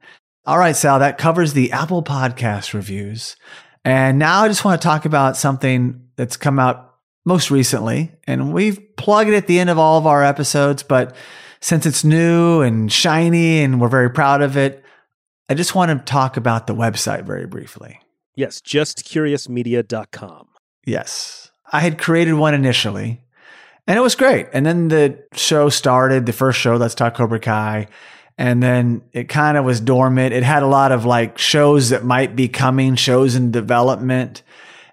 All 0.46 0.56
right, 0.56 0.76
Sal, 0.76 1.00
that 1.00 1.18
covers 1.18 1.52
the 1.52 1.72
Apple 1.72 2.02
Podcast 2.04 2.74
reviews. 2.74 3.36
And 3.84 4.20
now 4.20 4.44
I 4.44 4.48
just 4.48 4.64
want 4.64 4.80
to 4.80 4.86
talk 4.86 5.04
about 5.04 5.36
something 5.36 6.01
that's 6.16 6.36
come 6.36 6.58
out 6.58 6.94
most 7.24 7.50
recently. 7.50 8.12
And 8.26 8.52
we've 8.52 8.96
plugged 8.96 9.30
it 9.30 9.36
at 9.36 9.46
the 9.46 9.58
end 9.58 9.70
of 9.70 9.78
all 9.78 9.98
of 9.98 10.06
our 10.06 10.24
episodes, 10.24 10.82
but 10.82 11.14
since 11.60 11.86
it's 11.86 12.04
new 12.04 12.60
and 12.60 12.92
shiny 12.92 13.62
and 13.62 13.80
we're 13.80 13.88
very 13.88 14.10
proud 14.10 14.42
of 14.42 14.56
it, 14.56 14.84
I 15.48 15.54
just 15.54 15.74
want 15.74 15.90
to 15.90 16.12
talk 16.12 16.36
about 16.36 16.66
the 16.66 16.74
website 16.74 17.24
very 17.24 17.46
briefly. 17.46 18.00
Yes, 18.34 18.60
justcuriousmedia.com. 18.60 20.48
Yes. 20.84 21.50
I 21.72 21.80
had 21.80 21.98
created 21.98 22.34
one 22.34 22.54
initially 22.54 23.22
and 23.86 23.98
it 23.98 24.02
was 24.02 24.14
great. 24.14 24.46
And 24.52 24.64
then 24.64 24.88
the 24.88 25.24
show 25.34 25.68
started, 25.68 26.26
the 26.26 26.32
first 26.32 26.58
show, 26.58 26.76
Let's 26.76 26.94
Talk 26.94 27.14
Cobra 27.14 27.40
Kai. 27.40 27.88
And 28.38 28.62
then 28.62 29.02
it 29.12 29.28
kind 29.28 29.56
of 29.56 29.64
was 29.64 29.80
dormant. 29.80 30.32
It 30.32 30.42
had 30.42 30.62
a 30.62 30.68
lot 30.68 30.92
of 30.92 31.04
like 31.04 31.38
shows 31.38 31.90
that 31.90 32.04
might 32.04 32.34
be 32.34 32.48
coming, 32.48 32.94
shows 32.94 33.34
in 33.34 33.50
development. 33.50 34.42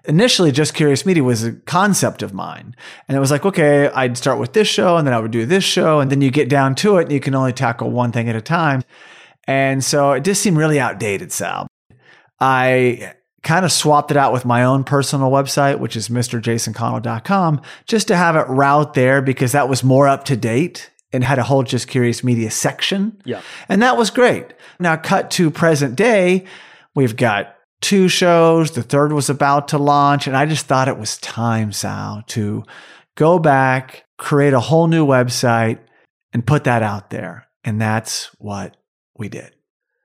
Initially, 0.04 0.50
Just 0.52 0.74
Curious 0.74 1.04
Media 1.04 1.22
was 1.22 1.44
a 1.44 1.52
concept 1.52 2.22
of 2.22 2.32
mine. 2.32 2.74
And 3.06 3.16
it 3.16 3.20
was 3.20 3.30
like, 3.30 3.44
okay, 3.44 3.88
I'd 3.88 4.16
start 4.16 4.38
with 4.38 4.52
this 4.52 4.68
show 4.68 4.96
and 4.96 5.06
then 5.06 5.14
I 5.14 5.18
would 5.18 5.30
do 5.30 5.46
this 5.46 5.64
show. 5.64 6.00
And 6.00 6.10
then 6.10 6.20
you 6.20 6.30
get 6.30 6.48
down 6.48 6.74
to 6.76 6.96
it 6.96 7.02
and 7.02 7.12
you 7.12 7.20
can 7.20 7.34
only 7.34 7.52
tackle 7.52 7.90
one 7.90 8.12
thing 8.12 8.28
at 8.28 8.36
a 8.36 8.40
time. 8.40 8.82
And 9.46 9.84
so 9.84 10.12
it 10.12 10.24
just 10.24 10.42
seemed 10.42 10.56
really 10.56 10.80
outdated, 10.80 11.32
Sal. 11.32 11.66
I 12.38 13.14
kind 13.42 13.64
of 13.64 13.72
swapped 13.72 14.10
it 14.10 14.16
out 14.16 14.32
with 14.32 14.44
my 14.44 14.64
own 14.64 14.84
personal 14.84 15.30
website, 15.30 15.78
which 15.78 15.96
is 15.96 16.08
mrjasonconnell.com, 16.08 17.60
just 17.86 18.08
to 18.08 18.16
have 18.16 18.36
it 18.36 18.46
route 18.48 18.94
there 18.94 19.22
because 19.22 19.52
that 19.52 19.68
was 19.68 19.82
more 19.82 20.08
up 20.08 20.24
to 20.26 20.36
date 20.36 20.90
and 21.12 21.24
had 21.24 21.38
a 21.38 21.42
whole 21.42 21.62
Just 21.62 21.88
Curious 21.88 22.22
Media 22.22 22.50
section. 22.50 23.20
Yeah. 23.24 23.42
And 23.68 23.82
that 23.82 23.96
was 23.96 24.10
great. 24.10 24.54
Now, 24.78 24.96
cut 24.96 25.30
to 25.32 25.50
present 25.50 25.96
day, 25.96 26.46
we've 26.94 27.16
got 27.16 27.56
two 27.80 28.08
shows. 28.08 28.72
The 28.72 28.82
third 28.82 29.12
was 29.12 29.30
about 29.30 29.68
to 29.68 29.78
launch. 29.78 30.26
And 30.26 30.36
I 30.36 30.46
just 30.46 30.66
thought 30.66 30.88
it 30.88 30.98
was 30.98 31.18
time, 31.18 31.72
Sal, 31.72 32.22
to 32.28 32.64
go 33.16 33.38
back, 33.38 34.04
create 34.18 34.52
a 34.52 34.60
whole 34.60 34.86
new 34.86 35.06
website, 35.06 35.78
and 36.32 36.46
put 36.46 36.64
that 36.64 36.82
out 36.82 37.10
there. 37.10 37.46
And 37.64 37.80
that's 37.80 38.26
what 38.38 38.76
we 39.16 39.28
did. 39.28 39.54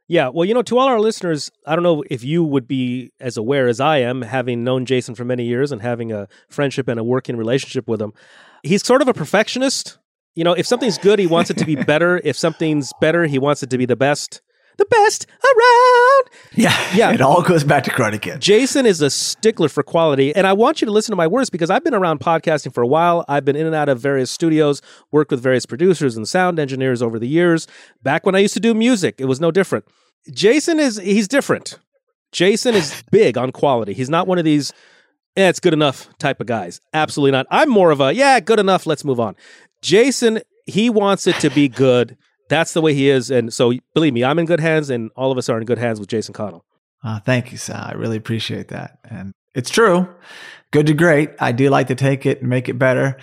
Yeah, 0.07 0.29
well, 0.29 0.45
you 0.45 0.53
know, 0.53 0.61
to 0.63 0.77
all 0.77 0.88
our 0.88 0.99
listeners, 0.99 1.51
I 1.65 1.75
don't 1.75 1.83
know 1.83 2.03
if 2.11 2.23
you 2.23 2.43
would 2.43 2.67
be 2.67 3.11
as 3.19 3.38
aware 3.38 3.67
as 3.67 3.79
I 3.79 3.97
am, 3.97 4.21
having 4.21 4.63
known 4.63 4.85
Jason 4.85 5.15
for 5.15 5.25
many 5.25 5.45
years 5.45 5.71
and 5.71 5.81
having 5.81 6.11
a 6.11 6.27
friendship 6.47 6.88
and 6.88 6.99
a 6.99 7.03
working 7.03 7.38
relationship 7.38 7.88
with 7.88 8.01
him. 8.01 8.13
He's 8.61 8.85
sort 8.85 9.01
of 9.01 9.07
a 9.07 9.15
perfectionist. 9.15 9.97
You 10.35 10.43
know, 10.43 10.53
if 10.53 10.67
something's 10.67 10.99
good, 10.99 11.17
he 11.17 11.25
wants 11.25 11.49
it 11.49 11.57
to 11.57 11.65
be 11.65 11.75
better. 11.88 12.21
If 12.23 12.38
something's 12.38 12.91
better, 13.01 13.25
he 13.25 13.39
wants 13.39 13.63
it 13.63 13.71
to 13.71 13.79
be 13.79 13.85
the 13.85 13.95
best. 13.95 14.41
The 14.77 14.85
best 14.85 15.25
around. 15.43 16.23
Yeah. 16.53 16.95
Yeah. 16.95 17.11
It 17.11 17.21
all 17.21 17.41
goes 17.41 17.63
back 17.63 17.83
to 17.85 17.91
Karate 17.91 18.21
Kid. 18.21 18.41
Jason 18.41 18.85
is 18.85 19.01
a 19.01 19.09
stickler 19.09 19.69
for 19.69 19.83
quality, 19.83 20.35
and 20.35 20.45
I 20.45 20.53
want 20.53 20.81
you 20.81 20.85
to 20.85 20.91
listen 20.91 21.11
to 21.11 21.15
my 21.15 21.27
words 21.27 21.49
because 21.49 21.69
I've 21.69 21.83
been 21.83 21.93
around 21.93 22.19
podcasting 22.19 22.73
for 22.73 22.81
a 22.81 22.88
while. 22.88 23.23
I've 23.27 23.45
been 23.45 23.55
in 23.55 23.65
and 23.65 23.75
out 23.75 23.89
of 23.89 23.99
various 23.99 24.31
studios, 24.31 24.81
worked 25.11 25.31
with 25.31 25.41
various 25.41 25.65
producers 25.65 26.17
and 26.17 26.27
sound 26.27 26.59
engineers 26.59 27.01
over 27.01 27.19
the 27.19 27.27
years. 27.27 27.67
Back 28.03 28.25
when 28.25 28.35
I 28.35 28.39
used 28.39 28.53
to 28.55 28.59
do 28.59 28.73
music, 28.73 29.15
it 29.19 29.25
was 29.25 29.39
no 29.39 29.51
different. 29.51 29.85
Jason 30.33 30.79
is 30.79 30.97
he's 30.97 31.27
different. 31.27 31.79
Jason 32.31 32.75
is 32.75 33.03
big 33.11 33.38
on 33.38 33.51
quality. 33.51 33.93
He's 33.93 34.09
not 34.09 34.27
one 34.27 34.38
of 34.38 34.45
these 34.45 34.73
yeah, 35.35 35.49
it's 35.49 35.59
good 35.59 35.73
enough 35.73 36.07
type 36.17 36.39
of 36.39 36.47
guys. 36.47 36.79
Absolutely 36.93 37.31
not. 37.31 37.45
I'm 37.51 37.69
more 37.69 37.91
of 37.91 37.99
a 37.99 38.13
yeah, 38.13 38.39
good 38.39 38.59
enough, 38.59 38.85
let's 38.85 39.03
move 39.03 39.19
on. 39.19 39.35
Jason, 39.81 40.41
he 40.65 40.89
wants 40.89 41.27
it 41.27 41.35
to 41.41 41.49
be 41.49 41.67
good. 41.67 42.17
That's 42.47 42.73
the 42.73 42.81
way 42.81 42.93
he 42.93 43.10
is. 43.10 43.31
And 43.31 43.53
so 43.53 43.73
believe 43.93 44.13
me, 44.13 44.23
I'm 44.23 44.39
in 44.39 44.45
good 44.45 44.60
hands 44.60 44.89
and 44.89 45.12
all 45.15 45.31
of 45.31 45.38
us 45.38 45.49
are 45.49 45.58
in 45.58 45.65
good 45.65 45.77
hands 45.77 45.99
with 45.99 46.10
Jason 46.10 46.34
Connell. 46.34 46.65
Uh, 47.03 47.19
thank 47.19 47.51
you, 47.51 47.58
Sal. 47.58 47.84
I 47.84 47.91
really 47.93 48.17
appreciate 48.17 48.69
that. 48.69 48.99
And 49.03 49.34
it's 49.53 49.69
true. 49.69 50.08
Good 50.71 50.88
to 50.88 50.93
great. 50.93 51.29
I 51.39 51.51
do 51.51 51.69
like 51.69 51.88
to 51.88 51.95
take 51.95 52.25
it 52.25 52.41
and 52.41 52.49
make 52.49 52.67
it 52.67 52.79
better. 52.79 53.17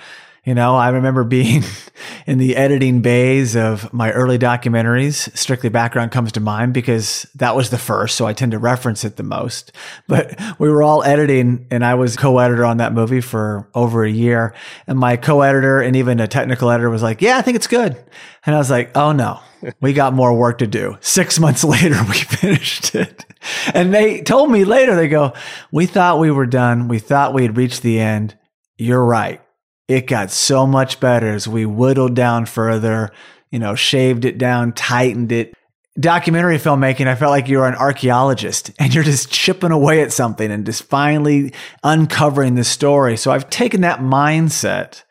You 0.44 0.56
know, 0.56 0.74
I 0.74 0.88
remember 0.88 1.22
being 1.22 1.62
in 2.26 2.38
the 2.38 2.56
editing 2.56 3.00
bays 3.00 3.54
of 3.54 3.92
my 3.92 4.10
early 4.10 4.38
documentaries. 4.40 5.36
Strictly 5.38 5.68
Background 5.68 6.10
comes 6.10 6.32
to 6.32 6.40
mind 6.40 6.74
because 6.74 7.28
that 7.36 7.54
was 7.54 7.70
the 7.70 7.78
first, 7.78 8.16
so 8.16 8.26
I 8.26 8.32
tend 8.32 8.50
to 8.50 8.58
reference 8.58 9.04
it 9.04 9.14
the 9.14 9.22
most. 9.22 9.70
But 10.08 10.36
we 10.58 10.68
were 10.68 10.82
all 10.82 11.04
editing, 11.04 11.68
and 11.70 11.84
I 11.84 11.94
was 11.94 12.16
co-editor 12.16 12.64
on 12.64 12.78
that 12.78 12.92
movie 12.92 13.20
for 13.20 13.68
over 13.72 14.02
a 14.02 14.10
year. 14.10 14.52
And 14.88 14.98
my 14.98 15.16
co-editor 15.16 15.80
and 15.80 15.94
even 15.94 16.18
a 16.18 16.26
technical 16.26 16.70
editor 16.70 16.90
was 16.90 17.04
like, 17.04 17.22
"Yeah, 17.22 17.38
I 17.38 17.42
think 17.42 17.54
it's 17.54 17.68
good." 17.68 17.96
And 18.44 18.56
I 18.56 18.58
was 18.58 18.70
like, 18.70 18.96
"Oh 18.96 19.12
no, 19.12 19.38
we 19.80 19.92
got 19.92 20.12
more 20.12 20.36
work 20.36 20.58
to 20.58 20.66
do." 20.66 20.96
Six 21.00 21.38
months 21.44 21.62
later, 21.62 22.02
we 22.08 22.14
finished 22.14 22.96
it. 22.96 23.24
And 23.72 23.94
they 23.94 24.22
told 24.22 24.50
me 24.50 24.64
later, 24.64 24.96
they 24.96 25.06
go, 25.06 25.34
"We 25.70 25.86
thought 25.86 26.18
we 26.18 26.32
were 26.32 26.46
done. 26.46 26.88
We 26.88 26.98
thought 26.98 27.32
we 27.32 27.42
had 27.42 27.56
reached 27.56 27.82
the 27.82 28.00
end." 28.00 28.36
You're 28.76 29.04
right 29.04 29.40
it 29.88 30.06
got 30.06 30.30
so 30.30 30.66
much 30.66 31.00
better 31.00 31.34
as 31.34 31.48
we 31.48 31.66
whittled 31.66 32.14
down 32.14 32.46
further, 32.46 33.10
you 33.50 33.58
know, 33.58 33.74
shaved 33.74 34.24
it 34.24 34.38
down, 34.38 34.72
tightened 34.72 35.32
it. 35.32 35.54
Documentary 36.00 36.56
filmmaking, 36.56 37.06
I 37.06 37.14
felt 37.14 37.30
like 37.30 37.48
you 37.48 37.58
were 37.58 37.68
an 37.68 37.74
archaeologist 37.74 38.70
and 38.78 38.94
you're 38.94 39.04
just 39.04 39.30
chipping 39.30 39.72
away 39.72 40.02
at 40.02 40.12
something 40.12 40.50
and 40.50 40.64
just 40.64 40.84
finally 40.84 41.52
uncovering 41.82 42.54
the 42.54 42.64
story. 42.64 43.16
So 43.16 43.30
I've 43.30 43.50
taken 43.50 43.82
that 43.82 44.00
mindset 44.00 45.02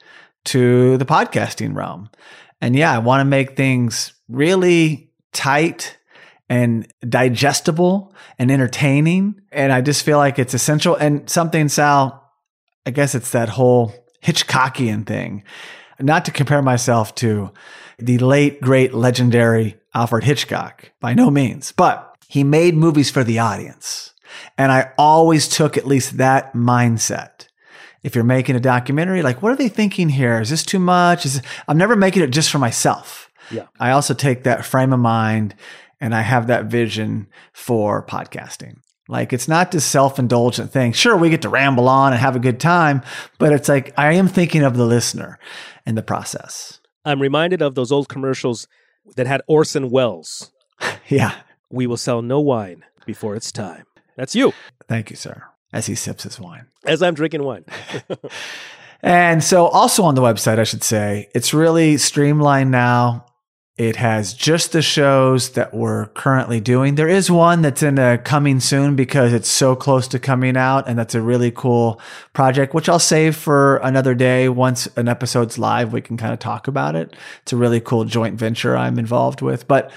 to 0.45 0.97
the 0.97 1.05
podcasting 1.05 1.75
realm. 1.75 2.09
And 2.61 2.75
yeah, 2.75 2.91
I 2.91 2.99
want 2.99 3.21
to 3.21 3.25
make 3.25 3.55
things 3.55 4.13
really 4.27 5.11
tight 5.33 5.97
and 6.49 6.91
digestible 7.07 8.13
and 8.37 8.51
entertaining. 8.51 9.41
And 9.51 9.71
I 9.71 9.81
just 9.81 10.03
feel 10.03 10.17
like 10.17 10.39
it's 10.39 10.53
essential 10.53 10.95
and 10.95 11.29
something, 11.29 11.69
Sal, 11.69 12.29
I 12.85 12.91
guess 12.91 13.15
it's 13.15 13.31
that 13.31 13.49
whole 13.49 13.93
Hitchcockian 14.23 15.05
thing. 15.05 15.43
Not 15.99 16.25
to 16.25 16.31
compare 16.31 16.61
myself 16.61 17.13
to 17.15 17.51
the 17.99 18.17
late, 18.17 18.61
great, 18.61 18.93
legendary 18.93 19.77
Alfred 19.93 20.23
Hitchcock, 20.23 20.91
by 20.99 21.13
no 21.13 21.29
means, 21.29 21.71
but 21.73 22.15
he 22.27 22.43
made 22.43 22.75
movies 22.75 23.11
for 23.11 23.23
the 23.23 23.39
audience. 23.39 24.13
And 24.57 24.71
I 24.71 24.91
always 24.97 25.47
took 25.47 25.77
at 25.77 25.85
least 25.85 26.17
that 26.17 26.53
mindset. 26.53 27.47
If 28.03 28.15
you're 28.15 28.23
making 28.23 28.55
a 28.55 28.61
documentary, 28.61 29.21
like, 29.21 29.41
what 29.41 29.51
are 29.51 29.57
they 29.57 29.69
thinking 29.69 30.09
here? 30.09 30.39
Is 30.39 30.49
this 30.49 30.63
too 30.63 30.79
much? 30.79 31.25
Is 31.25 31.41
I'm 31.67 31.77
never 31.77 31.95
making 31.95 32.23
it 32.23 32.31
just 32.31 32.49
for 32.49 32.57
myself. 32.57 33.29
Yeah. 33.51 33.67
I 33.79 33.91
also 33.91 34.13
take 34.13 34.43
that 34.43 34.65
frame 34.65 34.93
of 34.93 34.99
mind 34.99 35.55
and 35.99 36.15
I 36.15 36.21
have 36.21 36.47
that 36.47 36.65
vision 36.65 37.27
for 37.53 38.03
podcasting. 38.03 38.77
Like 39.11 39.33
it's 39.33 39.49
not 39.49 39.71
this 39.71 39.83
self-indulgent 39.83 40.71
thing. 40.71 40.93
Sure, 40.93 41.17
we 41.17 41.29
get 41.29 41.41
to 41.41 41.49
ramble 41.49 41.89
on 41.89 42.13
and 42.13 42.21
have 42.21 42.37
a 42.37 42.39
good 42.39 42.61
time, 42.61 43.01
but 43.39 43.51
it's 43.51 43.67
like 43.67 43.93
I 43.97 44.13
am 44.13 44.29
thinking 44.29 44.63
of 44.63 44.77
the 44.77 44.85
listener 44.85 45.37
and 45.85 45.97
the 45.97 46.01
process. 46.01 46.79
I'm 47.03 47.21
reminded 47.21 47.61
of 47.61 47.75
those 47.75 47.91
old 47.91 48.07
commercials 48.07 48.69
that 49.17 49.27
had 49.27 49.41
Orson 49.47 49.89
Welles. 49.89 50.53
yeah. 51.09 51.35
We 51.69 51.87
will 51.87 51.97
sell 51.97 52.21
no 52.21 52.39
wine 52.39 52.85
before 53.05 53.35
it's 53.35 53.51
time. 53.51 53.83
That's 54.15 54.33
you. 54.33 54.53
Thank 54.87 55.09
you, 55.09 55.17
sir. 55.17 55.43
As 55.73 55.87
he 55.87 55.95
sips 55.95 56.23
his 56.23 56.39
wine. 56.39 56.67
As 56.85 57.03
I'm 57.03 57.13
drinking 57.13 57.43
wine. 57.43 57.65
and 59.01 59.43
so 59.43 59.65
also 59.67 60.03
on 60.03 60.15
the 60.15 60.21
website, 60.21 60.57
I 60.57 60.63
should 60.63 60.83
say, 60.83 61.27
it's 61.35 61.53
really 61.53 61.97
streamlined 61.97 62.71
now. 62.71 63.25
It 63.81 63.95
has 63.95 64.35
just 64.35 64.73
the 64.73 64.83
shows 64.83 65.53
that 65.53 65.73
we're 65.73 66.05
currently 66.09 66.59
doing. 66.61 66.93
There 66.93 67.09
is 67.09 67.31
one 67.31 67.63
that's 67.63 67.81
in 67.81 67.97
a 67.97 68.19
coming 68.19 68.59
soon 68.59 68.95
because 68.95 69.33
it's 69.33 69.49
so 69.49 69.75
close 69.75 70.07
to 70.09 70.19
coming 70.19 70.55
out, 70.55 70.87
and 70.87 70.99
that's 70.99 71.15
a 71.15 71.19
really 71.21 71.49
cool 71.49 71.99
project, 72.31 72.75
which 72.75 72.87
I'll 72.87 72.99
save 72.99 73.35
for 73.35 73.77
another 73.77 74.13
day. 74.13 74.49
Once 74.49 74.85
an 74.97 75.07
episode's 75.07 75.57
live, 75.57 75.93
we 75.93 75.99
can 75.99 76.15
kind 76.15 76.31
of 76.31 76.37
talk 76.37 76.67
about 76.67 76.95
it. 76.95 77.15
It's 77.41 77.53
a 77.53 77.57
really 77.57 77.81
cool 77.81 78.05
joint 78.05 78.35
venture 78.35 78.77
I'm 78.77 78.99
involved 78.99 79.41
with. 79.41 79.67
But 79.67 79.89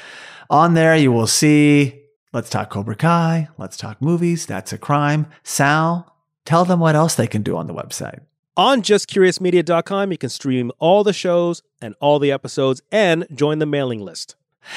on 0.48 0.72
there, 0.72 0.96
you 0.96 1.12
will 1.12 1.26
see 1.26 2.04
Let's 2.32 2.48
Talk 2.48 2.70
Cobra 2.70 2.96
Kai, 2.96 3.48
Let's 3.58 3.76
Talk 3.76 4.00
Movies, 4.00 4.46
That's 4.46 4.72
a 4.72 4.78
Crime. 4.78 5.26
Sal, 5.42 6.16
tell 6.46 6.64
them 6.64 6.80
what 6.80 6.96
else 6.96 7.16
they 7.16 7.26
can 7.26 7.42
do 7.42 7.58
on 7.58 7.66
the 7.66 7.74
website. 7.74 8.20
On 8.56 8.82
justcuriousmedia.com, 8.82 10.12
you 10.12 10.18
can 10.18 10.28
stream 10.28 10.70
all 10.78 11.02
the 11.02 11.12
shows 11.12 11.62
and 11.82 11.96
all 12.00 12.20
the 12.20 12.30
episodes 12.30 12.82
and 12.92 13.26
join 13.34 13.58
the 13.58 13.66
mailing 13.66 14.00
list. 14.00 14.36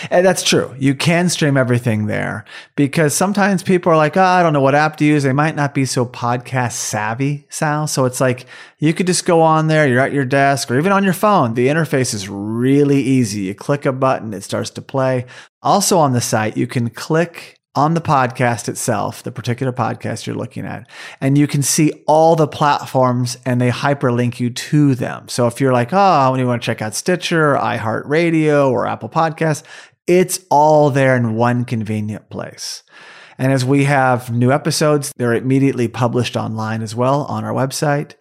And 0.10 0.26
that's 0.26 0.44
true. 0.44 0.76
You 0.80 0.96
can 0.96 1.30
stream 1.30 1.56
everything 1.56 2.08
there 2.08 2.44
because 2.76 3.14
sometimes 3.14 3.62
people 3.62 3.92
are 3.92 3.98
like, 3.98 4.18
oh, 4.18 4.22
I 4.22 4.42
don't 4.42 4.52
know 4.52 4.62
what 4.62 4.76
app 4.76 4.98
to 4.98 5.06
use. 5.06 5.24
They 5.24 5.32
might 5.32 5.56
not 5.56 5.76
be 5.76 5.86
so 5.86 6.06
podcast 6.08 6.74
savvy, 6.74 7.46
Sal. 7.50 7.88
So 7.88 8.06
it's 8.06 8.20
like 8.20 8.48
you 8.80 8.94
could 8.96 9.08
just 9.08 9.26
go 9.26 9.42
on 9.42 9.68
there, 9.68 9.88
you're 9.88 10.02
at 10.02 10.12
your 10.12 10.26
desk 10.26 10.70
or 10.72 10.78
even 10.78 10.92
on 10.92 11.04
your 11.04 11.14
phone. 11.14 11.54
The 11.54 11.68
interface 11.68 12.14
is 12.14 12.28
really 12.28 13.02
easy. 13.02 13.42
You 13.42 13.56
click 13.56 13.86
a 13.86 13.94
button, 13.94 14.34
it 14.34 14.44
starts 14.44 14.72
to 14.72 14.82
play. 14.82 15.26
Also 15.62 16.00
on 16.00 16.14
the 16.14 16.22
site, 16.22 16.58
you 16.58 16.68
can 16.68 16.90
click 16.90 17.57
on 17.78 17.94
the 17.94 18.02
podcast 18.02 18.68
itself, 18.68 19.22
the 19.22 19.32
particular 19.32 19.72
podcast 19.72 20.26
you're 20.26 20.36
looking 20.36 20.66
at, 20.66 20.90
and 21.22 21.38
you 21.38 21.46
can 21.46 21.62
see 21.62 21.94
all 22.08 22.36
the 22.36 22.48
platforms 22.48 23.38
and 23.46 23.62
they 23.62 23.70
hyperlink 23.70 24.40
you 24.40 24.50
to 24.50 24.96
them. 24.96 25.30
So 25.30 25.46
if 25.46 25.62
you're 25.62 25.72
like, 25.72 25.90
oh, 25.94 26.32
when 26.32 26.40
you 26.40 26.48
want 26.48 26.62
to 26.62 26.66
check 26.66 26.82
out 26.82 26.96
Stitcher, 26.96 27.54
or 27.54 27.60
iHeartRadio, 27.60 28.72
or 28.72 28.88
Apple 28.88 29.10
Podcasts, 29.10 29.62
it's 30.08 30.40
all 30.50 30.90
there 30.90 31.16
in 31.16 31.36
one 31.36 31.66
convenient 31.66 32.30
place. 32.32 32.82
And 33.38 33.52
as 33.52 33.64
we 33.64 33.84
have 33.84 34.32
new 34.32 34.52
episodes, 34.52 35.14
they're 35.16 35.36
immediately 35.36 35.88
published 35.88 36.36
online 36.36 36.82
as 36.82 36.96
well 36.96 37.26
on 37.26 37.46
our 37.46 37.54
website. 37.54 38.16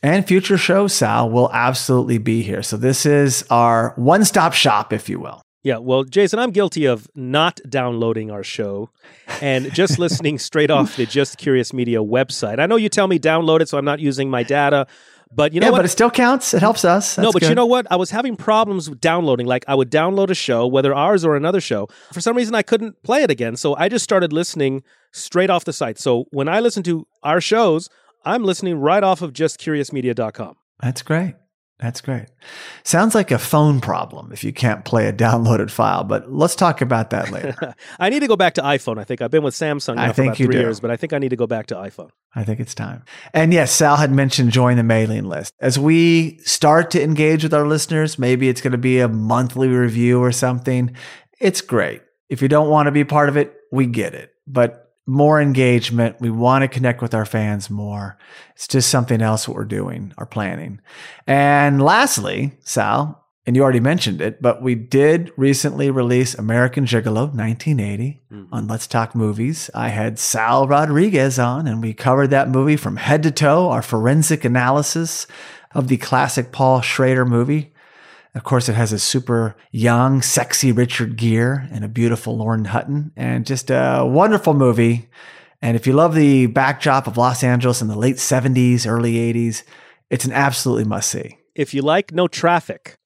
And 0.00 0.24
future 0.24 0.58
shows, 0.58 0.92
Sal, 0.92 1.28
will 1.28 1.50
absolutely 1.52 2.18
be 2.18 2.42
here. 2.42 2.62
So 2.62 2.76
this 2.76 3.04
is 3.04 3.44
our 3.50 3.94
one 3.96 4.24
stop 4.24 4.52
shop, 4.52 4.92
if 4.92 5.08
you 5.08 5.18
will. 5.18 5.42
Yeah, 5.66 5.78
well, 5.78 6.04
Jason, 6.04 6.38
I'm 6.38 6.52
guilty 6.52 6.84
of 6.84 7.08
not 7.16 7.60
downloading 7.68 8.30
our 8.30 8.44
show 8.44 8.88
and 9.40 9.74
just 9.74 9.98
listening 9.98 10.38
straight 10.38 10.70
off 10.70 10.94
the 10.94 11.06
Just 11.06 11.38
Curious 11.38 11.72
Media 11.72 11.98
website. 11.98 12.60
I 12.60 12.66
know 12.66 12.76
you 12.76 12.88
tell 12.88 13.08
me 13.08 13.18
download 13.18 13.62
it, 13.62 13.68
so 13.68 13.76
I'm 13.76 13.84
not 13.84 13.98
using 13.98 14.30
my 14.30 14.44
data. 14.44 14.86
But 15.34 15.52
you 15.52 15.58
know 15.58 15.66
yeah, 15.66 15.70
what? 15.72 15.78
but 15.78 15.86
it 15.86 15.88
still 15.88 16.08
counts. 16.08 16.54
It 16.54 16.60
helps 16.60 16.84
us. 16.84 17.16
That's 17.16 17.24
no, 17.24 17.32
but 17.32 17.42
good. 17.42 17.48
you 17.48 17.56
know 17.56 17.66
what? 17.66 17.84
I 17.90 17.96
was 17.96 18.12
having 18.12 18.36
problems 18.36 18.88
with 18.88 19.00
downloading. 19.00 19.46
Like 19.46 19.64
I 19.66 19.74
would 19.74 19.90
download 19.90 20.30
a 20.30 20.36
show, 20.36 20.68
whether 20.68 20.94
ours 20.94 21.24
or 21.24 21.34
another 21.34 21.60
show. 21.60 21.88
For 22.12 22.20
some 22.20 22.36
reason, 22.36 22.54
I 22.54 22.62
couldn't 22.62 23.02
play 23.02 23.24
it 23.24 23.30
again. 23.32 23.56
So 23.56 23.74
I 23.74 23.88
just 23.88 24.04
started 24.04 24.32
listening 24.32 24.84
straight 25.10 25.50
off 25.50 25.64
the 25.64 25.72
site. 25.72 25.98
So 25.98 26.26
when 26.30 26.48
I 26.48 26.60
listen 26.60 26.84
to 26.84 27.08
our 27.24 27.40
shows, 27.40 27.90
I'm 28.24 28.44
listening 28.44 28.78
right 28.78 29.02
off 29.02 29.20
of 29.20 29.32
justcuriousmedia.com. 29.32 30.54
That's 30.80 31.02
great. 31.02 31.34
That's 31.78 32.00
great. 32.00 32.26
Sounds 32.84 33.14
like 33.14 33.30
a 33.30 33.38
phone 33.38 33.82
problem 33.82 34.32
if 34.32 34.42
you 34.42 34.52
can't 34.52 34.82
play 34.86 35.08
a 35.08 35.12
downloaded 35.12 35.70
file, 35.70 36.04
but 36.04 36.32
let's 36.32 36.56
talk 36.56 36.80
about 36.80 37.10
that 37.10 37.30
later. 37.30 37.74
I 37.98 38.08
need 38.08 38.20
to 38.20 38.26
go 38.26 38.36
back 38.36 38.54
to 38.54 38.62
iPhone. 38.62 38.98
I 38.98 39.04
think 39.04 39.20
I've 39.20 39.30
been 39.30 39.42
with 39.42 39.54
Samsung 39.54 39.96
now 39.96 40.04
I 40.04 40.08
for 40.08 40.14
think 40.14 40.38
you 40.38 40.46
three 40.46 40.54
do. 40.54 40.60
years, 40.60 40.80
but 40.80 40.90
I 40.90 40.96
think 40.96 41.12
I 41.12 41.18
need 41.18 41.28
to 41.30 41.36
go 41.36 41.46
back 41.46 41.66
to 41.66 41.74
iPhone. 41.74 42.10
I 42.34 42.44
think 42.44 42.60
it's 42.60 42.74
time. 42.74 43.04
And 43.34 43.52
yes, 43.52 43.72
Sal 43.72 43.96
had 43.96 44.10
mentioned 44.10 44.52
join 44.52 44.78
the 44.78 44.82
mailing 44.82 45.24
list. 45.24 45.52
As 45.60 45.78
we 45.78 46.38
start 46.38 46.90
to 46.92 47.02
engage 47.02 47.42
with 47.42 47.52
our 47.52 47.66
listeners, 47.66 48.18
maybe 48.18 48.48
it's 48.48 48.62
going 48.62 48.72
to 48.72 48.78
be 48.78 48.98
a 49.00 49.08
monthly 49.08 49.68
review 49.68 50.22
or 50.22 50.32
something. 50.32 50.96
It's 51.40 51.60
great. 51.60 52.00
If 52.30 52.40
you 52.40 52.48
don't 52.48 52.70
want 52.70 52.86
to 52.86 52.92
be 52.92 53.04
part 53.04 53.28
of 53.28 53.36
it, 53.36 53.54
we 53.70 53.84
get 53.84 54.14
it. 54.14 54.32
But 54.46 54.85
more 55.06 55.40
engagement. 55.40 56.20
We 56.20 56.30
want 56.30 56.62
to 56.62 56.68
connect 56.68 57.00
with 57.00 57.14
our 57.14 57.24
fans 57.24 57.70
more. 57.70 58.18
It's 58.54 58.66
just 58.66 58.90
something 58.90 59.22
else 59.22 59.46
what 59.46 59.56
we're 59.56 59.64
doing, 59.64 60.12
our 60.18 60.26
planning. 60.26 60.80
And 61.26 61.80
lastly, 61.80 62.52
Sal, 62.64 63.22
and 63.46 63.54
you 63.54 63.62
already 63.62 63.78
mentioned 63.78 64.20
it, 64.20 64.42
but 64.42 64.60
we 64.60 64.74
did 64.74 65.30
recently 65.36 65.88
release 65.90 66.34
American 66.34 66.84
Gigolo 66.84 67.32
1980 67.32 68.20
Mhm. 68.32 68.46
on 68.50 68.66
Let's 68.66 68.88
Talk 68.88 69.14
Movies. 69.14 69.70
I 69.72 69.90
had 69.90 70.18
Sal 70.18 70.66
Rodriguez 70.66 71.38
on, 71.38 71.68
and 71.68 71.80
we 71.80 71.94
covered 71.94 72.30
that 72.30 72.48
movie 72.50 72.76
from 72.76 72.96
head 72.96 73.22
to 73.22 73.30
toe, 73.30 73.70
our 73.70 73.82
forensic 73.82 74.44
analysis 74.44 75.28
of 75.72 75.86
the 75.86 75.96
classic 75.98 76.50
Paul 76.50 76.80
Schrader 76.80 77.24
movie. 77.24 77.72
Of 78.36 78.44
course, 78.44 78.68
it 78.68 78.74
has 78.74 78.92
a 78.92 78.98
super 78.98 79.56
young, 79.72 80.20
sexy 80.22 80.70
Richard 80.70 81.16
Gere 81.16 81.66
and 81.72 81.84
a 81.84 81.88
beautiful 81.88 82.36
Lauren 82.36 82.66
Hutton, 82.66 83.10
and 83.16 83.46
just 83.46 83.70
a 83.70 84.04
wonderful 84.06 84.52
movie. 84.54 85.08
And 85.62 85.74
if 85.74 85.86
you 85.86 85.94
love 85.94 86.14
the 86.14 86.46
backdrop 86.46 87.06
of 87.06 87.16
Los 87.16 87.42
Angeles 87.42 87.80
in 87.80 87.88
the 87.88 87.96
late 87.96 88.16
70s, 88.16 88.86
early 88.86 89.14
80s, 89.14 89.62
it's 90.10 90.26
an 90.26 90.32
absolutely 90.32 90.84
must 90.84 91.10
see. 91.10 91.38
If 91.54 91.72
you 91.72 91.80
like 91.80 92.12
no 92.12 92.28
traffic. 92.28 92.98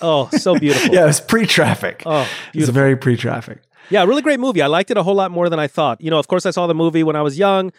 Oh, 0.00 0.28
so 0.32 0.58
beautiful. 0.58 0.90
Yeah, 0.94 1.02
it 1.04 1.06
was 1.06 1.20
pre 1.20 1.44
traffic. 1.46 2.02
Oh, 2.06 2.22
It's 2.22 2.52
beautiful. 2.52 2.74
very 2.74 2.96
pre 2.96 3.16
traffic. 3.16 3.60
Yeah, 3.90 4.04
really 4.04 4.22
great 4.22 4.40
movie. 4.40 4.62
I 4.62 4.66
liked 4.66 4.90
it 4.90 4.96
a 4.96 5.02
whole 5.02 5.14
lot 5.14 5.30
more 5.30 5.48
than 5.50 5.58
I 5.58 5.66
thought. 5.66 6.00
You 6.00 6.10
know, 6.10 6.18
of 6.18 6.26
course, 6.28 6.46
I 6.46 6.50
saw 6.52 6.66
the 6.66 6.74
movie 6.74 7.02
when 7.02 7.16
I 7.16 7.22
was 7.22 7.38
young, 7.38 7.72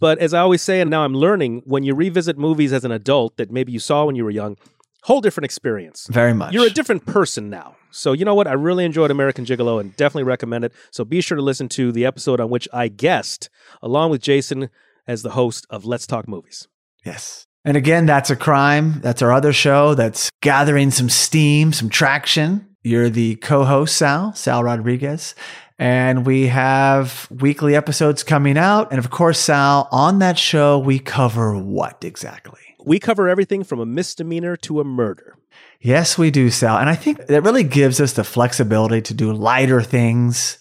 but 0.00 0.18
as 0.18 0.34
I 0.34 0.40
always 0.40 0.62
say, 0.62 0.80
and 0.80 0.90
now 0.90 1.04
I'm 1.04 1.14
learning, 1.14 1.62
when 1.66 1.82
you 1.84 1.94
revisit 1.94 2.36
movies 2.38 2.72
as 2.72 2.84
an 2.84 2.90
adult 2.92 3.36
that 3.36 3.50
maybe 3.52 3.70
you 3.72 3.78
saw 3.78 4.04
when 4.04 4.16
you 4.16 4.24
were 4.24 4.30
young, 4.30 4.56
whole 5.04 5.20
different 5.20 5.44
experience. 5.44 6.06
Very 6.10 6.34
much. 6.34 6.52
You're 6.52 6.66
a 6.66 6.70
different 6.70 7.06
person 7.06 7.48
now. 7.50 7.76
So, 7.90 8.12
you 8.12 8.24
know 8.24 8.34
what? 8.34 8.46
I 8.46 8.52
really 8.52 8.84
enjoyed 8.84 9.10
American 9.10 9.44
Gigolo 9.44 9.80
and 9.80 9.96
definitely 9.96 10.24
recommend 10.24 10.64
it. 10.64 10.72
So, 10.90 11.04
be 11.04 11.20
sure 11.20 11.36
to 11.36 11.42
listen 11.42 11.68
to 11.70 11.92
the 11.92 12.04
episode 12.04 12.40
on 12.40 12.50
which 12.50 12.68
I 12.72 12.88
guest, 12.88 13.48
along 13.82 14.10
with 14.10 14.20
Jason, 14.20 14.68
as 15.06 15.22
the 15.22 15.30
host 15.30 15.66
of 15.70 15.84
Let's 15.84 16.06
Talk 16.06 16.28
Movies. 16.28 16.68
yes. 17.04 17.46
And 17.64 17.76
again, 17.76 18.06
that's 18.06 18.30
a 18.30 18.36
crime. 18.36 19.00
That's 19.00 19.22
our 19.22 19.32
other 19.32 19.52
show 19.52 19.94
that's 19.94 20.30
gathering 20.40 20.92
some 20.92 21.08
steam, 21.08 21.72
some 21.72 21.88
traction. 21.88 22.64
You're 22.84 23.10
the 23.10 23.34
co 23.36 23.64
host, 23.64 23.96
Sal, 23.96 24.32
Sal 24.34 24.62
Rodriguez. 24.62 25.34
And 25.76 26.24
we 26.24 26.46
have 26.46 27.26
weekly 27.28 27.74
episodes 27.74 28.22
coming 28.22 28.56
out. 28.56 28.92
And 28.92 29.00
of 29.00 29.10
course, 29.10 29.40
Sal, 29.40 29.88
on 29.90 30.20
that 30.20 30.38
show, 30.38 30.78
we 30.78 31.00
cover 31.00 31.58
what 31.58 32.04
exactly? 32.04 32.60
We 32.86 33.00
cover 33.00 33.28
everything 33.28 33.64
from 33.64 33.80
a 33.80 33.84
misdemeanor 33.84 34.56
to 34.58 34.78
a 34.80 34.84
murder. 34.84 35.36
Yes, 35.80 36.16
we 36.16 36.30
do, 36.30 36.50
Sal. 36.50 36.78
And 36.78 36.88
I 36.88 36.94
think 36.94 37.26
that 37.26 37.42
really 37.42 37.64
gives 37.64 38.00
us 38.00 38.12
the 38.12 38.22
flexibility 38.22 39.02
to 39.02 39.12
do 39.12 39.32
lighter 39.32 39.82
things. 39.82 40.58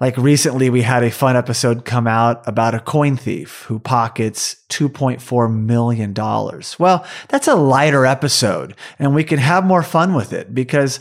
Like 0.00 0.16
recently, 0.16 0.70
we 0.70 0.80
had 0.80 1.04
a 1.04 1.10
fun 1.10 1.36
episode 1.36 1.84
come 1.84 2.06
out 2.06 2.42
about 2.48 2.74
a 2.74 2.80
coin 2.80 3.18
thief 3.18 3.64
who 3.68 3.78
pockets 3.78 4.64
$2.4 4.70 5.54
million. 5.54 6.14
Well, 6.78 7.06
that's 7.28 7.48
a 7.48 7.54
lighter 7.54 8.06
episode, 8.06 8.74
and 8.98 9.14
we 9.14 9.22
can 9.22 9.38
have 9.38 9.66
more 9.66 9.82
fun 9.82 10.14
with 10.14 10.32
it 10.32 10.54
because, 10.54 11.00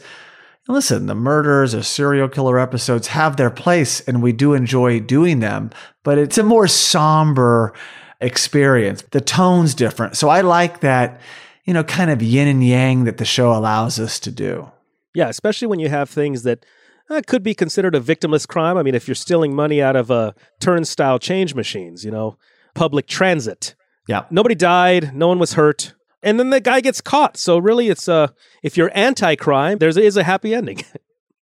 listen, 0.67 1.05
the 1.05 1.15
murders 1.15 1.73
or 1.73 1.81
serial 1.81 2.27
killer 2.27 2.59
episodes 2.59 3.07
have 3.07 3.37
their 3.37 3.49
place, 3.49 4.01
and 4.01 4.21
we 4.21 4.33
do 4.33 4.53
enjoy 4.53 4.99
doing 4.99 5.39
them, 5.39 5.71
but 6.03 6.17
it's 6.17 6.37
a 6.37 6.43
more 6.43 6.67
somber 6.67 7.73
experience. 8.21 9.03
The 9.11 9.21
tone's 9.21 9.73
different. 9.73 10.17
So 10.17 10.29
I 10.29 10.41
like 10.41 10.81
that, 10.81 11.19
you 11.65 11.73
know, 11.73 11.83
kind 11.83 12.09
of 12.09 12.21
yin 12.21 12.47
and 12.47 12.65
yang 12.65 13.03
that 13.05 13.17
the 13.17 13.25
show 13.25 13.51
allows 13.51 13.99
us 13.99 14.19
to 14.21 14.31
do. 14.31 14.71
Yeah, 15.13 15.27
especially 15.27 15.67
when 15.67 15.79
you 15.79 15.89
have 15.89 16.09
things 16.09 16.43
that 16.43 16.65
uh, 17.09 17.21
could 17.27 17.43
be 17.43 17.53
considered 17.53 17.95
a 17.95 17.99
victimless 17.99 18.47
crime. 18.47 18.77
I 18.77 18.83
mean, 18.83 18.95
if 18.95 19.07
you're 19.07 19.15
stealing 19.15 19.53
money 19.53 19.81
out 19.81 19.95
of 19.95 20.09
uh, 20.09 20.31
turnstile 20.59 21.19
change 21.19 21.53
machines, 21.53 22.05
you 22.05 22.11
know, 22.11 22.37
public 22.73 23.07
transit. 23.07 23.75
Yeah. 24.07 24.25
Nobody 24.31 24.55
died, 24.55 25.13
no 25.13 25.27
one 25.27 25.39
was 25.39 25.53
hurt, 25.53 25.93
and 26.23 26.39
then 26.39 26.49
the 26.49 26.59
guy 26.59 26.81
gets 26.81 27.01
caught. 27.01 27.37
So 27.37 27.57
really, 27.57 27.89
it's 27.89 28.07
uh, 28.07 28.27
if 28.63 28.77
you're 28.77 28.91
anti-crime, 28.95 29.79
there 29.79 29.89
is 29.89 29.97
is 29.97 30.17
a 30.17 30.23
happy 30.23 30.53
ending. 30.53 30.81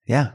Yeah. 0.08 0.34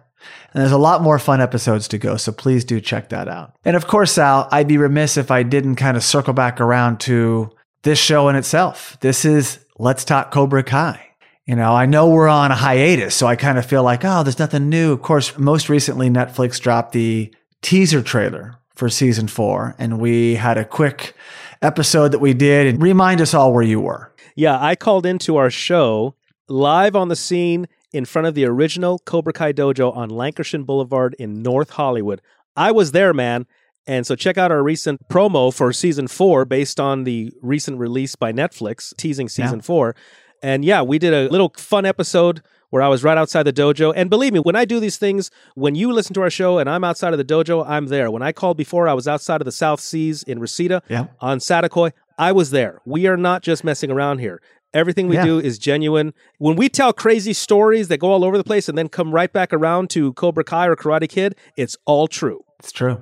And 0.53 0.61
there's 0.61 0.71
a 0.71 0.77
lot 0.77 1.01
more 1.01 1.19
fun 1.19 1.41
episodes 1.41 1.87
to 1.89 1.97
go, 1.97 2.17
so 2.17 2.31
please 2.31 2.65
do 2.65 2.81
check 2.81 3.09
that 3.09 3.27
out. 3.27 3.55
And 3.63 3.75
of 3.75 3.87
course, 3.87 4.13
Sal, 4.13 4.47
I'd 4.51 4.67
be 4.67 4.77
remiss 4.77 5.17
if 5.17 5.31
I 5.31 5.43
didn't 5.43 5.75
kind 5.75 5.95
of 5.95 6.03
circle 6.03 6.33
back 6.33 6.59
around 6.59 6.99
to 7.01 7.51
this 7.83 7.99
show 7.99 8.29
in 8.29 8.35
itself. 8.35 8.97
This 9.01 9.25
is 9.25 9.59
Let's 9.77 10.05
Talk 10.05 10.31
Cobra 10.31 10.63
Kai. 10.63 11.07
You 11.45 11.55
know, 11.55 11.73
I 11.73 11.85
know 11.85 12.09
we're 12.09 12.27
on 12.27 12.51
a 12.51 12.55
hiatus, 12.55 13.15
so 13.15 13.27
I 13.27 13.35
kind 13.35 13.57
of 13.57 13.65
feel 13.65 13.83
like, 13.83 14.05
oh, 14.05 14.23
there's 14.23 14.39
nothing 14.39 14.69
new. 14.69 14.93
Of 14.93 15.01
course, 15.01 15.37
most 15.37 15.69
recently, 15.69 16.09
Netflix 16.09 16.61
dropped 16.61 16.91
the 16.91 17.33
teaser 17.61 18.01
trailer 18.01 18.55
for 18.75 18.89
season 18.89 19.27
four, 19.27 19.75
and 19.77 19.99
we 19.99 20.35
had 20.35 20.57
a 20.57 20.65
quick 20.65 21.13
episode 21.61 22.11
that 22.11 22.19
we 22.19 22.33
did 22.33 22.67
and 22.67 22.81
remind 22.81 23.21
us 23.21 23.33
all 23.33 23.53
where 23.53 23.63
you 23.63 23.79
were. 23.79 24.13
yeah, 24.35 24.57
I 24.59 24.75
called 24.75 25.05
into 25.05 25.37
our 25.37 25.49
show 25.49 26.15
live 26.47 26.95
on 26.95 27.07
the 27.07 27.15
scene 27.15 27.67
in 27.93 28.05
front 28.05 28.27
of 28.27 28.35
the 28.35 28.45
original 28.45 28.99
Cobra 28.99 29.33
Kai 29.33 29.53
dojo 29.53 29.95
on 29.95 30.09
Lankershim 30.09 30.65
Boulevard 30.65 31.15
in 31.19 31.41
North 31.41 31.71
Hollywood. 31.71 32.21
I 32.55 32.71
was 32.71 32.91
there, 32.91 33.13
man. 33.13 33.45
And 33.87 34.05
so 34.05 34.15
check 34.15 34.37
out 34.37 34.51
our 34.51 34.61
recent 34.63 35.07
promo 35.09 35.53
for 35.53 35.73
season 35.73 36.07
four 36.07 36.45
based 36.45 36.79
on 36.79 37.03
the 37.03 37.33
recent 37.41 37.79
release 37.79 38.15
by 38.15 38.31
Netflix, 38.31 38.95
teasing 38.95 39.27
season 39.27 39.59
four. 39.61 39.95
And 40.43 40.63
yeah, 40.63 40.81
we 40.81 40.99
did 40.99 41.13
a 41.13 41.29
little 41.29 41.51
fun 41.57 41.85
episode 41.85 42.41
where 42.69 42.81
I 42.81 42.87
was 42.87 43.03
right 43.03 43.17
outside 43.17 43.43
the 43.43 43.51
dojo. 43.53 43.91
And 43.95 44.09
believe 44.09 44.33
me, 44.33 44.39
when 44.39 44.55
I 44.55 44.65
do 44.65 44.79
these 44.79 44.97
things, 44.97 45.29
when 45.55 45.75
you 45.75 45.91
listen 45.91 46.13
to 46.13 46.21
our 46.21 46.29
show 46.29 46.57
and 46.57 46.69
I'm 46.69 46.83
outside 46.83 47.13
of 47.13 47.17
the 47.17 47.25
dojo, 47.25 47.67
I'm 47.67 47.87
there. 47.87 48.09
When 48.09 48.21
I 48.21 48.31
called 48.31 48.55
before, 48.55 48.87
I 48.87 48.93
was 48.93 49.07
outside 49.07 49.41
of 49.41 49.45
the 49.45 49.51
South 49.51 49.79
Seas 49.81 50.23
in 50.23 50.39
Reseda 50.39 50.81
Yeah. 50.87 51.07
on 51.19 51.39
Saticoy. 51.39 51.91
I 52.17 52.31
was 52.31 52.51
there. 52.51 52.81
We 52.85 53.07
are 53.07 53.17
not 53.17 53.41
just 53.41 53.63
messing 53.63 53.91
around 53.91 54.19
here. 54.19 54.41
Everything 54.73 55.07
we 55.07 55.15
Yeah. 55.15 55.25
do 55.25 55.39
is 55.39 55.59
genuine. 55.59 56.13
When 56.37 56.55
we 56.55 56.69
tell 56.69 56.93
crazy 56.93 57.33
stories 57.33 57.87
that 57.89 57.97
go 57.99 58.11
all 58.11 58.23
over 58.23 58.37
the 58.37 58.43
place 58.43 58.69
and 58.69 58.77
then 58.77 58.87
come 58.87 59.11
right 59.13 59.31
back 59.31 59.51
around 59.51 59.89
to 59.91 60.13
Cobra 60.13 60.43
Kai 60.43 60.67
or 60.67 60.75
Karate 60.75 61.09
Kid, 61.09 61.35
it's 61.57 61.77
all 61.85 62.07
true. 62.07 62.43
It's 62.59 62.71
true. 62.71 62.99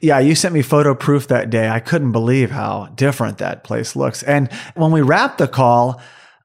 Yeah, 0.00 0.18
you 0.20 0.34
sent 0.34 0.52
me 0.54 0.62
photo 0.62 0.94
proof 0.94 1.26
that 1.28 1.48
day. 1.50 1.68
I 1.68 1.80
couldn't 1.80 2.12
believe 2.12 2.50
how 2.50 2.90
different 2.94 3.38
that 3.38 3.64
place 3.64 3.96
looks. 3.96 4.22
And 4.22 4.52
when 4.74 4.92
we 4.92 5.00
wrapped 5.00 5.38
the 5.38 5.48
call, 5.48 6.00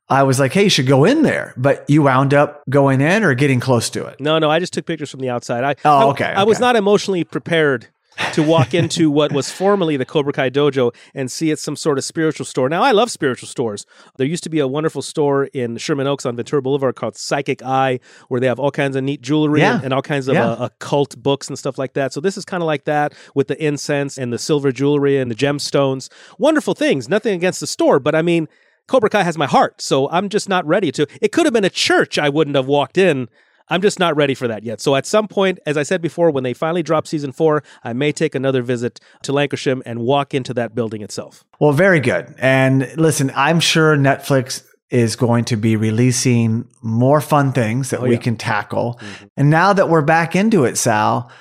I 0.07 0.23
was 0.23 0.39
like, 0.39 0.53
hey, 0.53 0.63
you 0.63 0.69
should 0.69 0.87
go 0.87 1.03
in 1.03 1.23
there. 1.23 1.53
But 1.57 1.83
you 1.89 2.03
wound 2.03 2.33
up 2.33 2.63
going 2.69 3.01
in 3.01 3.23
or 3.23 3.33
getting 3.33 3.59
close 3.59 3.89
to 3.91 4.05
it. 4.05 4.19
No, 4.19 4.39
no, 4.39 4.49
I 4.49 4.59
just 4.59 4.71
took 4.71 4.85
pictures 4.85 5.11
from 5.11 5.19
the 5.19 5.29
outside. 5.29 5.63
I, 5.63 5.75
Oh, 5.83 5.97
I- 5.97 6.11
okay, 6.11 6.25
I, 6.25 6.43
was 6.43 6.57
okay. 6.57 6.65
not 6.65 6.75
emotionally 6.75 7.23
prepared 7.23 7.87
to 8.33 8.43
walk 8.43 8.73
into 8.73 9.09
what 9.11 9.31
was 9.31 9.51
formerly 9.51 9.97
the 9.97 10.05
Cobra 10.05 10.31
Kai 10.33 10.49
dojo 10.49 10.93
and 11.13 11.31
see 11.31 11.51
it's 11.51 11.61
some 11.61 11.75
sort 11.75 11.97
of 11.97 12.03
spiritual 12.03 12.45
store. 12.45 12.69
Now, 12.69 12.81
I 12.83 12.91
love 12.91 13.11
spiritual 13.11 13.47
stores. 13.47 13.85
There 14.17 14.27
used 14.27 14.43
to 14.43 14.49
be 14.49 14.59
a 14.59 14.67
wonderful 14.67 15.01
store 15.01 15.45
in 15.45 15.77
Sherman 15.77 16.07
Oaks 16.07 16.25
on 16.25 16.35
Ventura 16.35 16.61
Boulevard 16.61 16.95
called 16.95 17.15
Psychic 17.15 17.61
Eye, 17.63 17.99
where 18.29 18.39
they 18.39 18.47
have 18.47 18.59
all 18.59 18.71
kinds 18.71 18.95
of 18.95 19.03
neat 19.03 19.21
jewelry 19.21 19.59
Yeah. 19.61 19.75
and, 19.75 19.85
and 19.85 19.93
all 19.93 20.01
kinds 20.01 20.27
of 20.27 20.35
Yeah. 20.35 20.49
uh, 20.51 20.65
occult 20.65 21.17
books 21.21 21.47
and 21.47 21.57
stuff 21.59 21.77
like 21.77 21.93
that. 21.93 22.13
So 22.13 22.21
this 22.21 22.37
is 22.37 22.45
kind 22.45 22.63
of 22.63 22.67
like 22.67 22.85
that 22.85 23.13
with 23.33 23.47
the 23.47 23.63
incense 23.63 24.17
and 24.17 24.31
the 24.31 24.37
silver 24.39 24.71
jewelry 24.71 25.17
and 25.17 25.29
the 25.29 25.35
gemstones. 25.35 26.09
Wonderful 26.39 26.73
things. 26.73 27.09
Nothing 27.09 27.33
against 27.35 27.59
the 27.59 27.67
store, 27.67 27.99
but 27.99 28.15
I 28.15 28.21
mean, 28.21 28.47
Cobra 28.87 29.09
Kai 29.09 29.23
has 29.23 29.37
my 29.37 29.47
heart, 29.47 29.81
so 29.81 30.07
I'm 30.11 30.29
just 30.29 30.47
not 30.47 30.65
ready 30.67 30.91
to. 30.91 31.07
It 31.19 31.31
could 31.31 31.45
have 31.47 31.53
been 31.53 31.65
a 31.65 31.69
church 31.71 32.19
I 32.19 32.29
wouldn't 32.29 32.55
have 32.55 32.67
walked 32.67 32.97
in. 32.99 33.27
I'm 33.69 33.81
just 33.81 33.99
not 33.99 34.15
ready 34.15 34.35
for 34.35 34.47
that 34.47 34.63
yet. 34.63 34.79
So 34.79 34.95
at 34.95 35.05
some 35.05 35.27
point, 35.27 35.59
as 35.65 35.77
I 35.77 35.83
said 35.83 36.01
before, 36.01 36.29
when 36.31 36.43
they 36.43 36.53
finally 36.53 36.83
drop 36.83 37.07
season 37.07 37.31
four, 37.31 37.63
I 37.83 37.93
may 37.93 38.11
take 38.11 38.35
another 38.35 38.61
visit 38.61 38.99
to 39.23 39.31
Lankershim 39.31 39.81
and 39.85 39.99
walk 39.99 40.33
into 40.33 40.53
that 40.53 40.75
building 40.75 41.01
itself. 41.01 41.43
Well, 41.59 41.71
very 41.71 41.99
good. 41.99 42.35
And 42.37 42.91
listen, 42.97 43.31
I'm 43.35 43.59
sure 43.59 43.97
Netflix 43.97 44.63
is 44.91 45.15
going 45.15 45.45
to 45.45 45.57
be 45.57 45.75
releasing 45.75 46.67
more 46.81 47.19
fun 47.19 47.51
things 47.51 47.89
that 47.89 48.01
oh, 48.01 48.03
we 48.03 48.13
yeah. 48.13 48.21
can 48.21 48.37
tackle. 48.37 48.99
Mm-hmm. 49.01 49.25
And 49.37 49.49
now 49.49 49.73
that 49.73 49.89
we're 49.89 50.03
back 50.03 50.35
into 50.35 50.63
it, 50.63 50.77
Sal, 50.77 51.31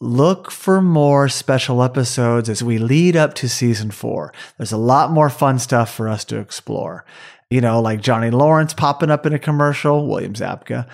look 0.00 0.50
for 0.50 0.82
more 0.82 1.28
special 1.28 1.82
episodes 1.82 2.50
as 2.50 2.62
we 2.62 2.76
lead 2.76 3.16
up 3.16 3.34
to 3.34 3.48
season 3.48 3.90
four. 3.90 4.34
There's 4.58 4.72
a 4.72 4.76
lot 4.76 5.10
more 5.10 5.30
fun 5.30 5.58
stuff 5.58 5.94
for 5.94 6.08
us 6.08 6.24
to 6.26 6.38
explore. 6.38 7.06
You 7.50 7.60
know, 7.60 7.80
like 7.80 8.02
Johnny 8.02 8.30
Lawrence 8.30 8.74
popping 8.74 9.10
up 9.10 9.24
in 9.26 9.32
a 9.32 9.38
commercial, 9.38 10.06
William 10.06 10.34
Zabka. 10.34 10.86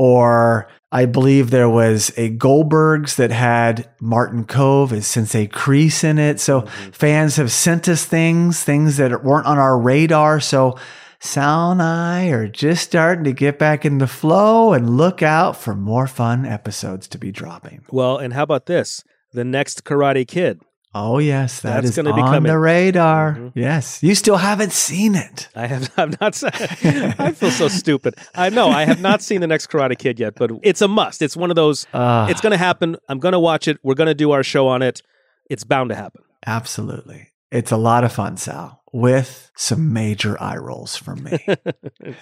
Or 0.00 0.68
I 0.92 1.06
believe 1.06 1.50
there 1.50 1.68
was 1.68 2.10
a 2.16 2.30
Goldbergs 2.30 3.16
that 3.16 3.32
had 3.32 3.90
Martin 4.00 4.44
Kove 4.44 4.92
as 4.92 5.08
Sensei 5.08 5.48
Kreese 5.48 6.04
in 6.04 6.20
it. 6.20 6.38
So 6.38 6.60
mm-hmm. 6.60 6.90
fans 6.92 7.34
have 7.34 7.50
sent 7.50 7.88
us 7.88 8.04
things, 8.04 8.62
things 8.62 8.96
that 8.98 9.24
weren't 9.24 9.46
on 9.46 9.58
our 9.58 9.76
radar. 9.76 10.38
So 10.38 10.78
Sal 11.18 11.72
and 11.72 11.82
I 11.82 12.28
are 12.28 12.46
just 12.46 12.84
starting 12.84 13.24
to 13.24 13.32
get 13.32 13.58
back 13.58 13.84
in 13.84 13.98
the 13.98 14.06
flow 14.06 14.72
and 14.72 14.96
look 14.96 15.20
out 15.20 15.56
for 15.56 15.74
more 15.74 16.06
fun 16.06 16.46
episodes 16.46 17.08
to 17.08 17.18
be 17.18 17.32
dropping. 17.32 17.84
Well, 17.90 18.18
and 18.18 18.32
how 18.32 18.44
about 18.44 18.66
this? 18.66 19.02
The 19.32 19.44
next 19.44 19.82
Karate 19.82 20.28
Kid. 20.28 20.60
Oh 20.94 21.18
yes, 21.18 21.60
that 21.60 21.74
That's 21.74 21.90
is 21.90 21.96
gonna 21.96 22.10
on 22.12 22.20
coming. 22.34 22.50
the 22.50 22.58
radar. 22.58 23.34
Mhm. 23.34 23.52
Yes, 23.54 24.02
you 24.02 24.14
still 24.14 24.38
haven't 24.38 24.72
seen 24.72 25.14
it. 25.14 25.48
I 25.54 25.66
have 25.66 25.92
I've 25.98 26.18
not 26.20 26.42
I 26.44 27.32
feel 27.32 27.50
so 27.50 27.68
stupid. 27.68 28.14
I 28.34 28.48
know 28.48 28.68
I 28.68 28.84
have 28.84 29.00
not 29.00 29.20
seen 29.22 29.40
the 29.42 29.46
next 29.46 29.68
Karate 29.68 29.98
Kid 29.98 30.18
yet, 30.18 30.34
but 30.36 30.50
it's 30.62 30.80
a 30.80 30.88
must. 30.88 31.20
It's 31.22 31.36
one 31.36 31.50
of 31.50 31.56
those 31.56 31.86
Uh, 31.92 32.26
it's 32.30 32.40
going 32.40 32.52
to 32.52 32.56
happen. 32.58 32.96
I'm 33.08 33.18
going 33.18 33.32
to 33.32 33.38
watch 33.38 33.68
it. 33.68 33.78
We're 33.82 33.94
going 33.94 34.08
to 34.08 34.14
do 34.14 34.30
our 34.32 34.42
show 34.42 34.66
on 34.68 34.80
it. 34.82 35.02
It's 35.50 35.62
bound 35.64 35.90
to 35.90 35.96
happen. 35.96 36.22
absolutely. 36.46 37.28
It's 37.50 37.70
a 37.72 37.76
lot 37.78 38.04
of 38.04 38.12
fun, 38.12 38.36
Sal, 38.36 38.82
with 38.92 39.50
some 39.56 39.92
major 39.92 40.40
eye 40.42 40.56
rolls 40.58 40.96
from 40.96 41.22
me. 41.24 41.38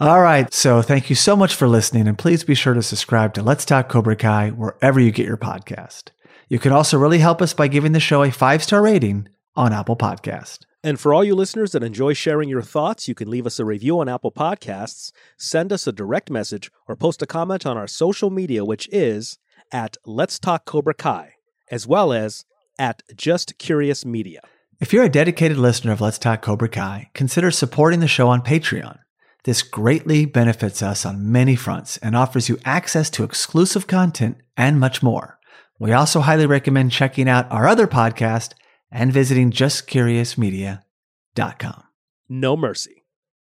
All 0.00 0.20
right. 0.20 0.52
So 0.52 0.82
thank 0.82 1.08
you 1.10 1.16
so 1.16 1.36
much 1.36 1.54
for 1.54 1.68
listening. 1.68 2.06
And 2.08 2.18
please 2.18 2.44
be 2.44 2.54
sure 2.54 2.74
to 2.74 2.82
subscribe 2.82 3.34
to 3.34 3.42
Let's 3.42 3.64
Talk 3.64 3.88
Cobra 3.88 4.16
Kai 4.16 4.50
wherever 4.50 4.98
you 5.00 5.10
get 5.12 5.26
your 5.26 5.36
podcast. 5.36 6.10
You 6.54 6.60
can 6.60 6.70
also 6.70 6.96
really 6.96 7.18
help 7.18 7.42
us 7.42 7.52
by 7.52 7.66
giving 7.66 7.90
the 7.90 7.98
show 7.98 8.22
a 8.22 8.30
five 8.30 8.62
star 8.62 8.80
rating 8.80 9.26
on 9.56 9.72
Apple 9.72 9.96
Podcast. 9.96 10.60
And 10.84 11.00
for 11.00 11.12
all 11.12 11.24
you 11.24 11.34
listeners 11.34 11.72
that 11.72 11.82
enjoy 11.82 12.12
sharing 12.12 12.48
your 12.48 12.62
thoughts, 12.62 13.08
you 13.08 13.14
can 13.16 13.28
leave 13.28 13.44
us 13.44 13.58
a 13.58 13.64
review 13.64 13.98
on 13.98 14.08
Apple 14.08 14.30
Podcasts, 14.30 15.10
send 15.36 15.72
us 15.72 15.88
a 15.88 15.92
direct 15.92 16.30
message, 16.30 16.70
or 16.86 16.94
post 16.94 17.20
a 17.22 17.26
comment 17.26 17.66
on 17.66 17.76
our 17.76 17.88
social 17.88 18.30
media, 18.30 18.64
which 18.64 18.88
is 18.92 19.36
at 19.72 19.96
Let's 20.06 20.38
Talk 20.38 20.64
Cobra 20.64 20.94
Kai, 20.94 21.32
as 21.72 21.88
well 21.88 22.12
as 22.12 22.44
at 22.78 23.02
Just 23.16 23.58
Curious 23.58 24.06
Media. 24.06 24.40
If 24.78 24.92
you're 24.92 25.02
a 25.02 25.08
dedicated 25.08 25.56
listener 25.58 25.90
of 25.90 26.00
Let's 26.00 26.18
Talk 26.18 26.40
Cobra 26.40 26.68
Kai, 26.68 27.10
consider 27.14 27.50
supporting 27.50 27.98
the 27.98 28.06
show 28.06 28.28
on 28.28 28.42
Patreon. 28.42 29.00
This 29.42 29.64
greatly 29.64 30.24
benefits 30.24 30.84
us 30.84 31.04
on 31.04 31.32
many 31.32 31.56
fronts 31.56 31.96
and 31.96 32.14
offers 32.14 32.48
you 32.48 32.60
access 32.64 33.10
to 33.10 33.24
exclusive 33.24 33.88
content 33.88 34.36
and 34.56 34.78
much 34.78 35.02
more. 35.02 35.40
We 35.78 35.92
also 35.92 36.20
highly 36.20 36.46
recommend 36.46 36.92
checking 36.92 37.28
out 37.28 37.50
our 37.50 37.66
other 37.66 37.86
podcast 37.86 38.54
and 38.90 39.12
visiting 39.12 39.50
justcuriousmedia.com. 39.50 41.82
No 42.28 42.56
mercy. 42.56 43.03